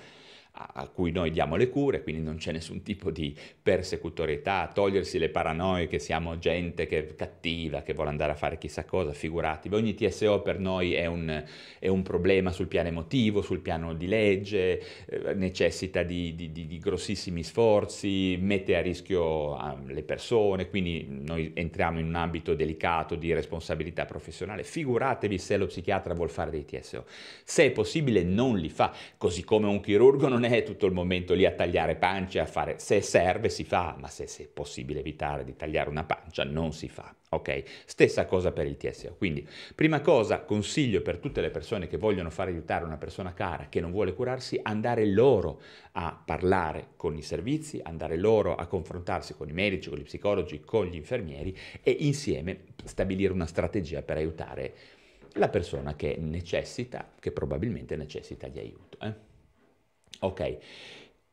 a 0.54 0.88
cui 0.88 1.12
noi 1.12 1.32
diamo 1.32 1.56
le 1.56 1.70
cure, 1.70 2.04
quindi 2.04 2.22
non 2.22 2.36
c'è 2.36 2.52
nessun 2.52 2.84
tipo 2.84 3.10
di 3.10 3.36
persecutorietà, 3.62 4.70
togliersi 4.74 5.18
le 5.18 5.30
paranoie 5.30 5.88
che 5.88 5.98
siamo 5.98 6.38
gente 6.40 6.88
che 6.88 7.08
è 7.08 7.16
cattiva, 7.16 7.82
che 7.84 7.94
vuole 7.94 8.10
andare 8.10 8.34
a 8.34 8.36
fare 8.36 8.58
chissà 8.58 8.84
cosa, 8.84 9.14
figuratevi, 9.14 9.74
ogni 9.74 9.94
TSO 9.94 10.42
per 10.42 10.60
noi 10.60 10.94
è 10.94 11.06
un, 11.06 11.44
è 11.80 11.88
un 11.88 12.02
problema 12.02 12.52
sul 12.52 12.68
piano 12.68 12.90
emotivo, 12.90 13.42
sul 13.42 13.60
piano 13.60 13.94
di 13.94 14.08
legge, 14.08 15.06
eh, 15.06 15.34
necessita 15.34 16.04
di, 16.04 16.36
di, 16.36 16.52
di, 16.52 16.68
di, 16.68 16.80
grossissimi 16.80 17.44
sforzi, 17.44 18.38
mette 18.40 18.76
a 18.76 18.82
rischio 18.82 19.56
ah, 19.56 19.78
le 19.88 20.04
persone, 20.04 20.70
quindi 20.70 21.06
noi 21.10 21.52
entriamo 21.54 22.00
in 22.00 22.08
un 22.08 22.16
ambito 22.16 22.56
delicato 22.56 23.16
di 23.16 23.34
responsabilità 23.34 24.06
professionale, 24.06 24.64
figuratevi 24.64 25.38
se 25.38 25.56
lo 25.56 25.68
psichiatra 25.68 26.14
vuole 26.14 26.32
fare 26.32 26.52
dei 26.52 26.66
TSO, 26.66 27.06
se 27.44 27.66
è 27.66 27.72
possibile 27.72 28.24
non 28.24 28.58
li 28.58 28.70
fa, 28.70 28.94
così 29.18 29.44
come 29.44 29.68
un 29.68 29.80
chirurgo 29.80 30.28
non 30.28 30.41
è 30.44 30.64
tutto 30.64 30.86
il 30.86 30.94
momento 30.94 31.34
lì 31.34 31.46
a 31.46 31.52
tagliare 31.52 31.96
pance, 31.96 32.40
a 32.40 32.46
fare, 32.46 32.80
se 32.80 33.02
serve 33.02 33.50
si 33.50 33.64
fa, 33.64 33.96
ma 34.00 34.08
se, 34.08 34.28
se 34.28 34.44
è 34.44 34.48
possibile 34.48 35.00
evitare 35.00 35.44
di 35.44 35.56
tagliare 35.56 35.90
una 35.90 36.04
pancia 36.04 36.44
non 36.44 36.74
si 36.74 36.88
fa, 36.88 37.14
ok? 37.30 37.64
Stessa 37.86 38.26
cosa 38.26 38.52
per 38.52 38.66
il 38.66 38.78
TSO, 38.78 39.16
quindi 39.18 39.48
prima 39.76 40.02
cosa 40.02 40.42
consiglio 40.42 41.02
per 41.02 41.18
tutte 41.18 41.42
le 41.42 41.50
persone 41.50 41.88
che 41.88 41.98
vogliono 41.98 42.30
far 42.30 42.48
aiutare 42.48 42.86
una 42.86 42.98
persona 42.98 43.34
cara 43.34 43.68
che 43.70 43.80
non 43.80 43.92
vuole 43.92 44.14
curarsi, 44.14 44.60
andare 44.62 45.06
loro 45.06 45.62
a 45.94 46.22
parlare 46.24 46.90
con 46.96 47.16
i 47.16 47.22
servizi, 47.22 47.80
andare 47.84 48.18
loro 48.18 48.56
a 48.56 48.68
confrontarsi 48.68 49.36
con 49.36 49.50
i 49.50 49.54
medici, 49.54 49.90
con 49.90 49.98
gli 49.98 50.04
psicologi, 50.04 50.62
con 50.62 50.86
gli 50.86 50.96
infermieri 50.96 51.56
e 51.82 51.92
insieme 52.00 52.66
stabilire 52.86 53.34
una 53.34 53.46
strategia 53.46 54.02
per 54.02 54.18
aiutare 54.18 54.74
la 55.34 55.50
persona 55.50 55.96
che 55.96 56.18
necessita, 56.20 57.14
che 57.20 57.32
probabilmente 57.32 57.96
necessita 57.96 58.48
di 58.48 58.60
aiuto. 58.60 58.98
Eh? 59.02 59.31
Ok, 60.20 60.58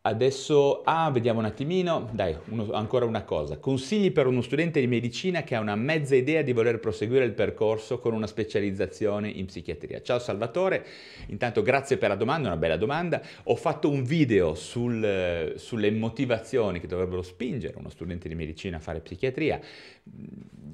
adesso 0.03 0.83
ah, 0.85 1.11
vediamo 1.11 1.41
un 1.41 1.45
attimino, 1.45 2.09
dai, 2.13 2.35
uno, 2.47 2.71
ancora 2.73 3.05
una 3.05 3.25
cosa. 3.25 3.59
Consigli 3.59 4.11
per 4.13 4.27
uno 4.27 4.41
studente 4.41 4.81
di 4.81 4.87
medicina 4.87 5.43
che 5.43 5.55
ha 5.55 5.61
una 5.61 5.77
mezza 5.77 6.15
idea 6.15 6.41
di 6.43 6.53
voler 6.53 6.79
proseguire 6.79 7.25
il 7.25 7.33
percorso 7.33 7.99
con 7.99 8.15
una 8.15 8.27
specializzazione 8.27 9.29
in 9.29 9.47
psichiatria. 9.47 10.01
Ciao 10.01 10.19
Salvatore, 10.19 10.87
intanto 11.27 11.61
grazie 11.63 11.99
per 11.99 12.09
la 12.09 12.15
domanda, 12.15 12.49
una 12.49 12.57
bella 12.57 12.77
domanda. 12.77 13.21
Ho 13.45 13.57
fatto 13.57 13.91
un 13.91 14.05
video 14.05 14.55
sul, 14.55 15.55
sulle 15.57 15.91
motivazioni 15.91 16.81
che 16.81 16.87
dovrebbero 16.87 17.23
spingere 17.23 17.77
uno 17.77 17.91
studente 17.91 18.29
di 18.29 18.35
medicina 18.35 18.79
a 18.79 18.81
fare 18.81 19.01
psichiatria 19.01 19.61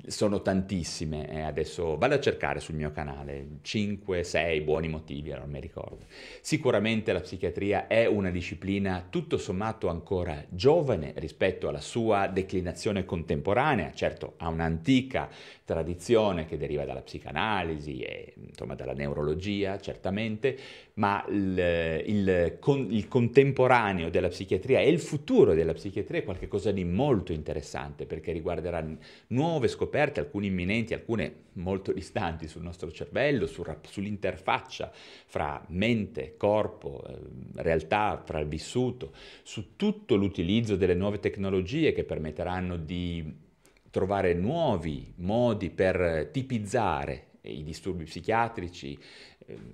sono 0.06 0.42
tantissime 0.42 1.30
e 1.30 1.40
adesso 1.40 1.96
vado 1.96 2.14
a 2.14 2.20
cercare 2.20 2.60
sul 2.60 2.74
mio 2.74 2.90
canale 2.92 3.58
5, 3.62 4.22
6 4.22 4.60
buoni 4.60 4.88
motivi, 4.88 5.30
non 5.30 5.50
mi 5.50 5.60
ricordo. 5.60 6.04
Sicuramente 6.40 7.12
la 7.12 7.20
psichiatria 7.20 7.86
è 7.86 8.06
una 8.06 8.30
disciplina 8.30 9.06
tutto 9.08 9.38
sommato 9.38 9.88
ancora 9.88 10.44
giovane 10.48 11.12
rispetto 11.16 11.68
alla 11.68 11.80
sua 11.80 12.26
declinazione 12.26 13.04
contemporanea, 13.04 13.92
certo 13.92 14.34
ha 14.38 14.48
un'antica 14.48 15.28
tradizione 15.64 16.44
che 16.44 16.58
deriva 16.58 16.84
dalla 16.84 17.00
psicanalisi 17.00 18.00
e 18.00 18.34
insomma 18.36 18.74
dalla 18.74 18.92
neurologia 18.92 19.80
certamente, 19.80 20.56
ma 20.94 21.24
il, 21.28 22.02
il, 22.04 22.58
il 22.90 23.08
contemporaneo 23.08 24.10
della 24.10 24.28
psichiatria 24.28 24.80
e 24.80 24.90
il 24.90 25.00
futuro 25.00 25.54
della 25.54 25.72
psichiatria 25.72 26.20
è 26.20 26.24
qualcosa 26.24 26.70
di 26.70 26.84
molto 26.84 27.32
interessante 27.32 28.04
perché 28.04 28.32
riguarderà 28.32 28.84
nuove 29.28 29.68
scoperte, 29.68 30.20
alcune 30.20 30.46
imminenti, 30.46 30.94
alcune 30.94 31.42
molto 31.54 31.92
distanti 31.92 32.48
sul 32.48 32.62
nostro 32.62 32.90
cervello, 32.90 33.46
su, 33.46 33.64
sull'interfaccia 33.82 34.90
fra 35.26 35.64
mente, 35.68 36.36
corpo, 36.36 37.04
eh, 37.06 37.18
realtà, 37.62 38.22
fra 38.24 38.38
il 38.38 38.48
vissuto, 38.48 39.12
su 39.42 39.76
tutto 39.76 40.16
l'utilizzo 40.16 40.76
delle 40.76 40.94
nuove 40.94 41.20
tecnologie 41.20 41.92
che 41.92 42.04
permetteranno 42.04 42.76
di 42.76 43.42
trovare 43.90 44.34
nuovi 44.34 45.12
modi 45.16 45.70
per 45.70 46.28
tipizzare 46.32 47.26
i 47.42 47.62
disturbi 47.62 48.04
psichiatrici, 48.04 48.98
ehm, 49.46 49.72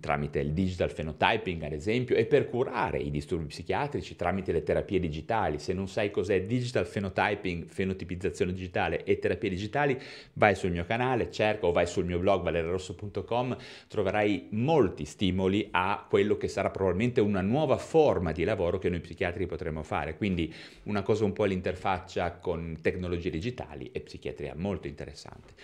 tramite 0.00 0.40
il 0.40 0.52
digital 0.52 0.92
phenotyping 0.92 1.62
ad 1.62 1.72
esempio 1.72 2.16
e 2.16 2.26
per 2.26 2.48
curare 2.48 2.98
i 2.98 3.10
disturbi 3.10 3.46
psichiatrici 3.46 4.16
tramite 4.16 4.52
le 4.52 4.62
terapie 4.62 4.98
digitali. 4.98 5.58
Se 5.58 5.72
non 5.72 5.88
sai 5.88 6.10
cos'è 6.10 6.42
digital 6.42 6.86
phenotyping, 6.86 7.66
fenotipizzazione 7.66 8.52
digitale 8.52 9.04
e 9.04 9.18
terapie 9.18 9.50
digitali, 9.50 9.98
vai 10.34 10.54
sul 10.54 10.70
mio 10.70 10.84
canale, 10.84 11.30
cerca 11.30 11.66
o 11.66 11.72
vai 11.72 11.86
sul 11.86 12.04
mio 12.04 12.18
blog 12.18 12.42
valererosso.com, 12.42 13.56
troverai 13.88 14.48
molti 14.50 15.04
stimoli 15.04 15.68
a 15.70 16.04
quello 16.08 16.36
che 16.36 16.48
sarà 16.48 16.70
probabilmente 16.70 17.20
una 17.20 17.40
nuova 17.40 17.76
forma 17.76 18.32
di 18.32 18.44
lavoro 18.44 18.78
che 18.78 18.88
noi 18.88 19.00
psichiatri 19.00 19.46
potremo 19.46 19.82
fare. 19.82 20.16
Quindi 20.16 20.52
una 20.84 21.02
cosa 21.02 21.24
un 21.24 21.32
po' 21.32 21.44
all'interfaccia 21.44 22.32
con 22.32 22.78
tecnologie 22.82 23.30
digitali 23.30 23.90
e 23.92 24.00
psichiatria 24.00 24.54
molto 24.56 24.86
interessante. 24.86 25.54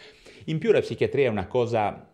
In 0.47 0.59
più 0.59 0.73
la 0.73 0.81
psichiatria 0.81 1.27
è 1.27 1.31
una 1.31 1.47
cosa 1.47 2.11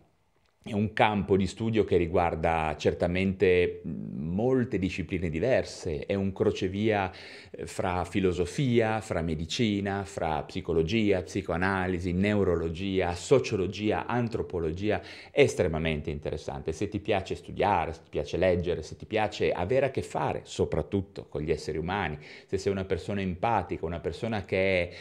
è 0.68 0.74
un 0.74 0.92
campo 0.92 1.36
di 1.36 1.46
studio 1.46 1.84
che 1.84 1.96
riguarda 1.96 2.76
certamente 2.78 3.80
molte 3.84 4.78
discipline 4.78 5.30
diverse, 5.30 6.04
è 6.04 6.14
un 6.14 6.32
crocevia 6.32 7.10
eh, 7.50 7.66
fra 7.66 8.04
filosofia, 8.04 9.00
fra 9.00 9.22
medicina, 9.22 10.04
fra 10.04 10.42
psicologia, 10.42 11.22
psicoanalisi, 11.22 12.12
neurologia, 12.12 13.14
sociologia, 13.14 14.04
antropologia, 14.06 15.00
è 15.30 15.40
estremamente 15.40 16.10
interessante. 16.10 16.72
Se 16.72 16.88
ti 16.88 17.00
piace 17.00 17.34
studiare, 17.34 17.94
se 17.94 18.00
ti 18.02 18.10
piace 18.10 18.36
leggere, 18.36 18.82
se 18.82 18.96
ti 18.96 19.06
piace 19.06 19.50
avere 19.50 19.86
a 19.86 19.90
che 19.90 20.02
fare 20.02 20.42
soprattutto 20.44 21.26
con 21.28 21.40
gli 21.40 21.50
esseri 21.50 21.78
umani, 21.78 22.18
se 22.46 22.58
sei 22.58 22.70
una 22.70 22.84
persona 22.84 23.22
empatica, 23.22 23.86
una 23.86 24.00
persona 24.00 24.44
che 24.44 24.90
è 24.90 24.94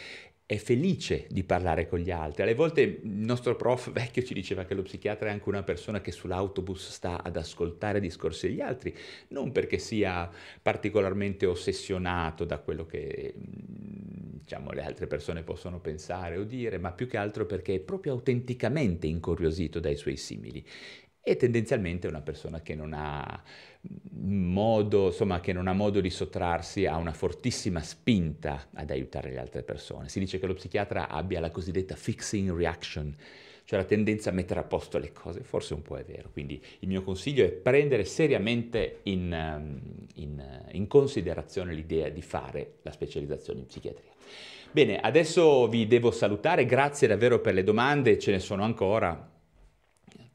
è 0.48 0.56
felice 0.56 1.26
di 1.28 1.44
parlare 1.44 1.86
con 1.86 1.98
gli 1.98 2.10
altri. 2.10 2.40
Alle 2.40 2.54
volte 2.54 2.80
il 2.80 3.00
nostro 3.02 3.54
prof 3.54 3.92
vecchio 3.92 4.22
ci 4.22 4.32
diceva 4.32 4.64
che 4.64 4.72
lo 4.72 4.80
psichiatra 4.80 5.28
è 5.28 5.30
anche 5.30 5.46
una 5.46 5.62
persona 5.62 6.00
che 6.00 6.10
sull'autobus 6.10 6.88
sta 6.88 7.22
ad 7.22 7.36
ascoltare 7.36 8.00
discorsi 8.00 8.48
degli 8.48 8.62
altri, 8.62 8.96
non 9.28 9.52
perché 9.52 9.76
sia 9.76 10.26
particolarmente 10.62 11.44
ossessionato 11.44 12.46
da 12.46 12.60
quello 12.60 12.86
che 12.86 13.34
diciamo, 13.36 14.70
le 14.70 14.84
altre 14.84 15.06
persone 15.06 15.42
possono 15.42 15.80
pensare 15.80 16.38
o 16.38 16.44
dire, 16.44 16.78
ma 16.78 16.92
più 16.92 17.06
che 17.06 17.18
altro 17.18 17.44
perché 17.44 17.74
è 17.74 17.80
proprio 17.80 18.12
autenticamente 18.12 19.06
incuriosito 19.06 19.80
dai 19.80 19.96
suoi 19.96 20.16
simili 20.16 20.64
e 21.28 21.36
tendenzialmente 21.36 22.06
una 22.06 22.22
persona 22.22 22.62
che 22.62 22.74
non 22.74 22.94
ha 22.94 23.42
modo, 24.12 25.06
insomma, 25.06 25.40
che 25.40 25.52
non 25.52 25.68
ha 25.68 25.72
modo 25.72 26.00
di 26.00 26.10
sottrarsi 26.10 26.86
a 26.86 26.96
una 26.96 27.12
fortissima 27.12 27.82
spinta 27.82 28.68
ad 28.74 28.90
aiutare 28.90 29.30
le 29.30 29.38
altre 29.38 29.62
persone. 29.62 30.08
Si 30.08 30.18
dice 30.18 30.38
che 30.38 30.46
lo 30.46 30.54
psichiatra 30.54 31.08
abbia 31.08 31.40
la 31.40 31.50
cosiddetta 31.50 31.94
fixing 31.96 32.50
reaction, 32.50 33.14
cioè 33.64 33.78
la 33.78 33.84
tendenza 33.84 34.30
a 34.30 34.32
mettere 34.32 34.60
a 34.60 34.64
posto 34.64 34.98
le 34.98 35.12
cose, 35.12 35.42
forse 35.42 35.74
un 35.74 35.82
po' 35.82 35.98
è 35.98 36.04
vero. 36.04 36.30
Quindi 36.32 36.60
il 36.80 36.88
mio 36.88 37.02
consiglio 37.02 37.44
è 37.44 37.50
prendere 37.50 38.04
seriamente 38.04 39.00
in, 39.02 39.30
ehm, 39.30 39.80
in, 40.14 40.68
in 40.72 40.86
considerazione 40.86 41.74
l'idea 41.74 42.08
di 42.08 42.22
fare 42.22 42.76
la 42.82 42.90
specializzazione 42.90 43.60
in 43.60 43.66
psichiatria. 43.66 44.12
Bene, 44.70 44.98
adesso 44.98 45.68
vi 45.68 45.86
devo 45.86 46.10
salutare, 46.10 46.64
grazie 46.64 47.06
davvero 47.06 47.40
per 47.40 47.54
le 47.54 47.64
domande, 47.64 48.18
ce 48.18 48.30
ne 48.30 48.38
sono 48.38 48.64
ancora, 48.64 49.36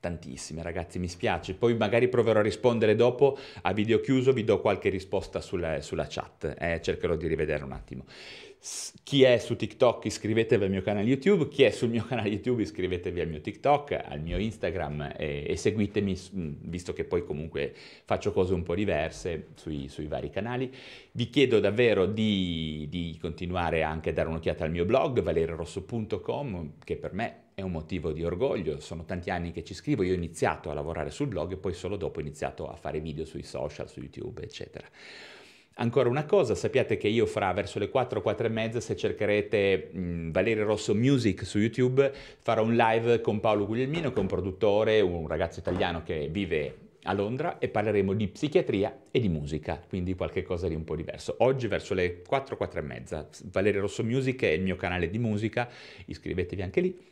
tantissime 0.03 0.61
ragazzi, 0.61 0.99
mi 0.99 1.07
spiace. 1.07 1.53
Poi 1.53 1.77
magari 1.77 2.09
proverò 2.09 2.39
a 2.39 2.43
rispondere 2.43 2.93
dopo 2.93 3.37
a 3.61 3.71
video 3.71 4.01
chiuso, 4.01 4.33
vi 4.33 4.43
do 4.43 4.59
qualche 4.59 4.89
risposta 4.89 5.39
sulla, 5.39 5.81
sulla 5.81 6.07
chat, 6.09 6.55
eh, 6.59 6.81
cercherò 6.81 7.15
di 7.15 7.25
rivedere 7.25 7.63
un 7.63 7.71
attimo. 7.71 8.03
Chi 9.03 9.23
è 9.23 9.39
su 9.39 9.57
TikTok 9.57 10.05
iscrivetevi 10.05 10.63
al 10.63 10.69
mio 10.69 10.81
canale 10.81 11.05
YouTube, 11.05 11.49
chi 11.49 11.63
è 11.63 11.69
sul 11.69 11.89
mio 11.89 12.05
canale 12.07 12.29
YouTube 12.29 12.61
iscrivetevi 12.61 13.19
al 13.19 13.27
mio 13.27 13.41
TikTok, 13.41 13.99
al 14.05 14.21
mio 14.21 14.37
Instagram 14.37 15.15
e, 15.17 15.43
e 15.45 15.57
seguitemi, 15.57 16.17
visto 16.61 16.93
che 16.93 17.03
poi 17.03 17.25
comunque 17.25 17.73
faccio 18.05 18.31
cose 18.31 18.53
un 18.53 18.63
po' 18.63 18.73
diverse 18.73 19.47
sui, 19.55 19.89
sui 19.89 20.07
vari 20.07 20.29
canali. 20.29 20.73
Vi 21.11 21.29
chiedo 21.29 21.59
davvero 21.59 22.05
di, 22.05 22.87
di, 22.89 23.17
continuare 23.19 23.83
anche 23.83 24.11
a 24.11 24.13
dare 24.13 24.29
un'occhiata 24.29 24.63
al 24.63 24.71
mio 24.71 24.85
blog, 24.85 25.21
valerosso.com, 25.21 26.75
che 26.85 26.95
per 26.95 27.11
me 27.11 27.41
è 27.55 27.61
un 27.61 27.71
motivo 27.71 28.13
di 28.13 28.23
orgoglio, 28.23 28.79
sono 28.79 29.03
tanti 29.03 29.29
anni 29.29 29.51
che 29.51 29.65
ci 29.65 29.73
scrivo, 29.73 30.03
io 30.03 30.13
ho 30.13 30.15
iniziato 30.15 30.69
a 30.71 30.73
lavorare 30.73 31.09
sul 31.09 31.27
blog 31.27 31.51
e 31.51 31.57
poi 31.57 31.73
solo 31.73 31.97
dopo 31.97 32.19
ho 32.19 32.21
iniziato 32.21 32.69
a 32.69 32.77
fare 32.77 33.01
video 33.01 33.25
sui 33.25 33.43
social, 33.43 33.89
su 33.89 33.99
YouTube, 33.99 34.41
eccetera. 34.41 34.87
Ancora 35.75 36.07
una 36.07 36.25
cosa, 36.25 36.53
sappiate 36.53 36.97
che 36.97 37.07
io 37.07 37.25
fra 37.25 37.51
verso 37.51 37.79
le 37.79 37.89
4, 37.89 38.21
4 38.21 38.45
e 38.45 38.49
mezza, 38.49 38.79
se 38.79 38.95
cercherete 38.95 39.89
mh, 39.91 40.31
Valerio 40.31 40.65
Rosso 40.65 40.93
Music 40.93 41.43
su 41.45 41.57
YouTube, 41.57 42.11
farò 42.39 42.63
un 42.63 42.75
live 42.75 43.21
con 43.21 43.39
Paolo 43.39 43.65
Guglielmino, 43.65 44.11
che 44.11 44.17
è 44.17 44.19
un 44.19 44.27
produttore, 44.27 45.01
un 45.01 45.27
ragazzo 45.27 45.59
italiano 45.59 46.03
che 46.03 46.27
vive 46.29 46.77
a 47.03 47.13
Londra 47.13 47.57
e 47.57 47.69
parleremo 47.69 48.13
di 48.13 48.27
psichiatria 48.27 49.05
e 49.09 49.19
di 49.19 49.29
musica, 49.29 49.83
quindi 49.87 50.13
qualcosa 50.13 50.67
di 50.67 50.75
un 50.75 50.83
po' 50.83 50.95
diverso. 50.95 51.35
Oggi 51.39 51.67
verso 51.67 51.95
le 51.95 52.21
4, 52.21 52.55
4 52.55 52.79
e 52.79 52.83
mezza, 52.83 53.27
Valerio 53.45 53.81
Rosso 53.81 54.03
Music 54.03 54.43
è 54.43 54.49
il 54.49 54.61
mio 54.61 54.75
canale 54.75 55.09
di 55.09 55.17
musica, 55.17 55.67
iscrivetevi 56.05 56.61
anche 56.61 56.81
lì. 56.81 57.11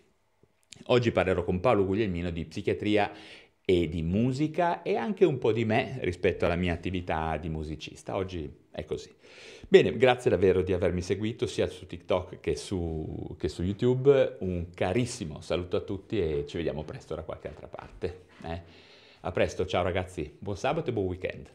Oggi 0.86 1.12
parlerò 1.12 1.43
con 1.43 1.60
Paolo 1.60 1.86
Guglielmino 1.86 2.32
di 2.32 2.45
psichiatria 2.45 3.12
e 3.65 3.88
di 3.88 4.02
musica 4.02 4.82
e 4.82 4.95
anche 4.95 5.26
un 5.26 5.38
po' 5.38 5.52
di 5.52 5.65
me 5.65 6.00
rispetto 6.02 6.45
alla 6.45 6.56
mia 6.56 6.74
attività 6.74 7.38
di 7.38 7.50
musicista. 7.50 8.15
Oggi 8.15 8.52
è 8.71 8.86
così. 8.86 9.13
Bene, 9.67 9.95
grazie 9.95 10.30
davvero 10.30 10.62
di 10.62 10.74
avermi 10.74 11.02
seguito 11.02 11.45
sia 11.47 11.67
su 11.67 11.86
TikTok 11.86 12.39
che 12.39 12.56
su, 12.56 13.36
che 13.38 13.47
su 13.47 13.63
YouTube. 13.63 14.38
Un 14.39 14.67
carissimo 14.74 15.41
saluto 15.41 15.78
a 15.78 15.82
tutti 15.82 16.19
e 16.19 16.45
ci 16.45 16.58
vediamo 16.58 16.84
presto 16.84 17.15
da 17.15 17.24
qualche 17.24 17.47
altra 17.47 17.67
parte. 17.67 18.24
Eh? 18.43 18.62
A 19.21 19.32
presto, 19.32 19.65
ciao 19.65 19.84
ragazzi, 19.84 20.36
buon 20.38 20.58
sabato 20.58 20.89
e 20.89 20.93
buon 20.93 21.06
weekend. 21.06 21.47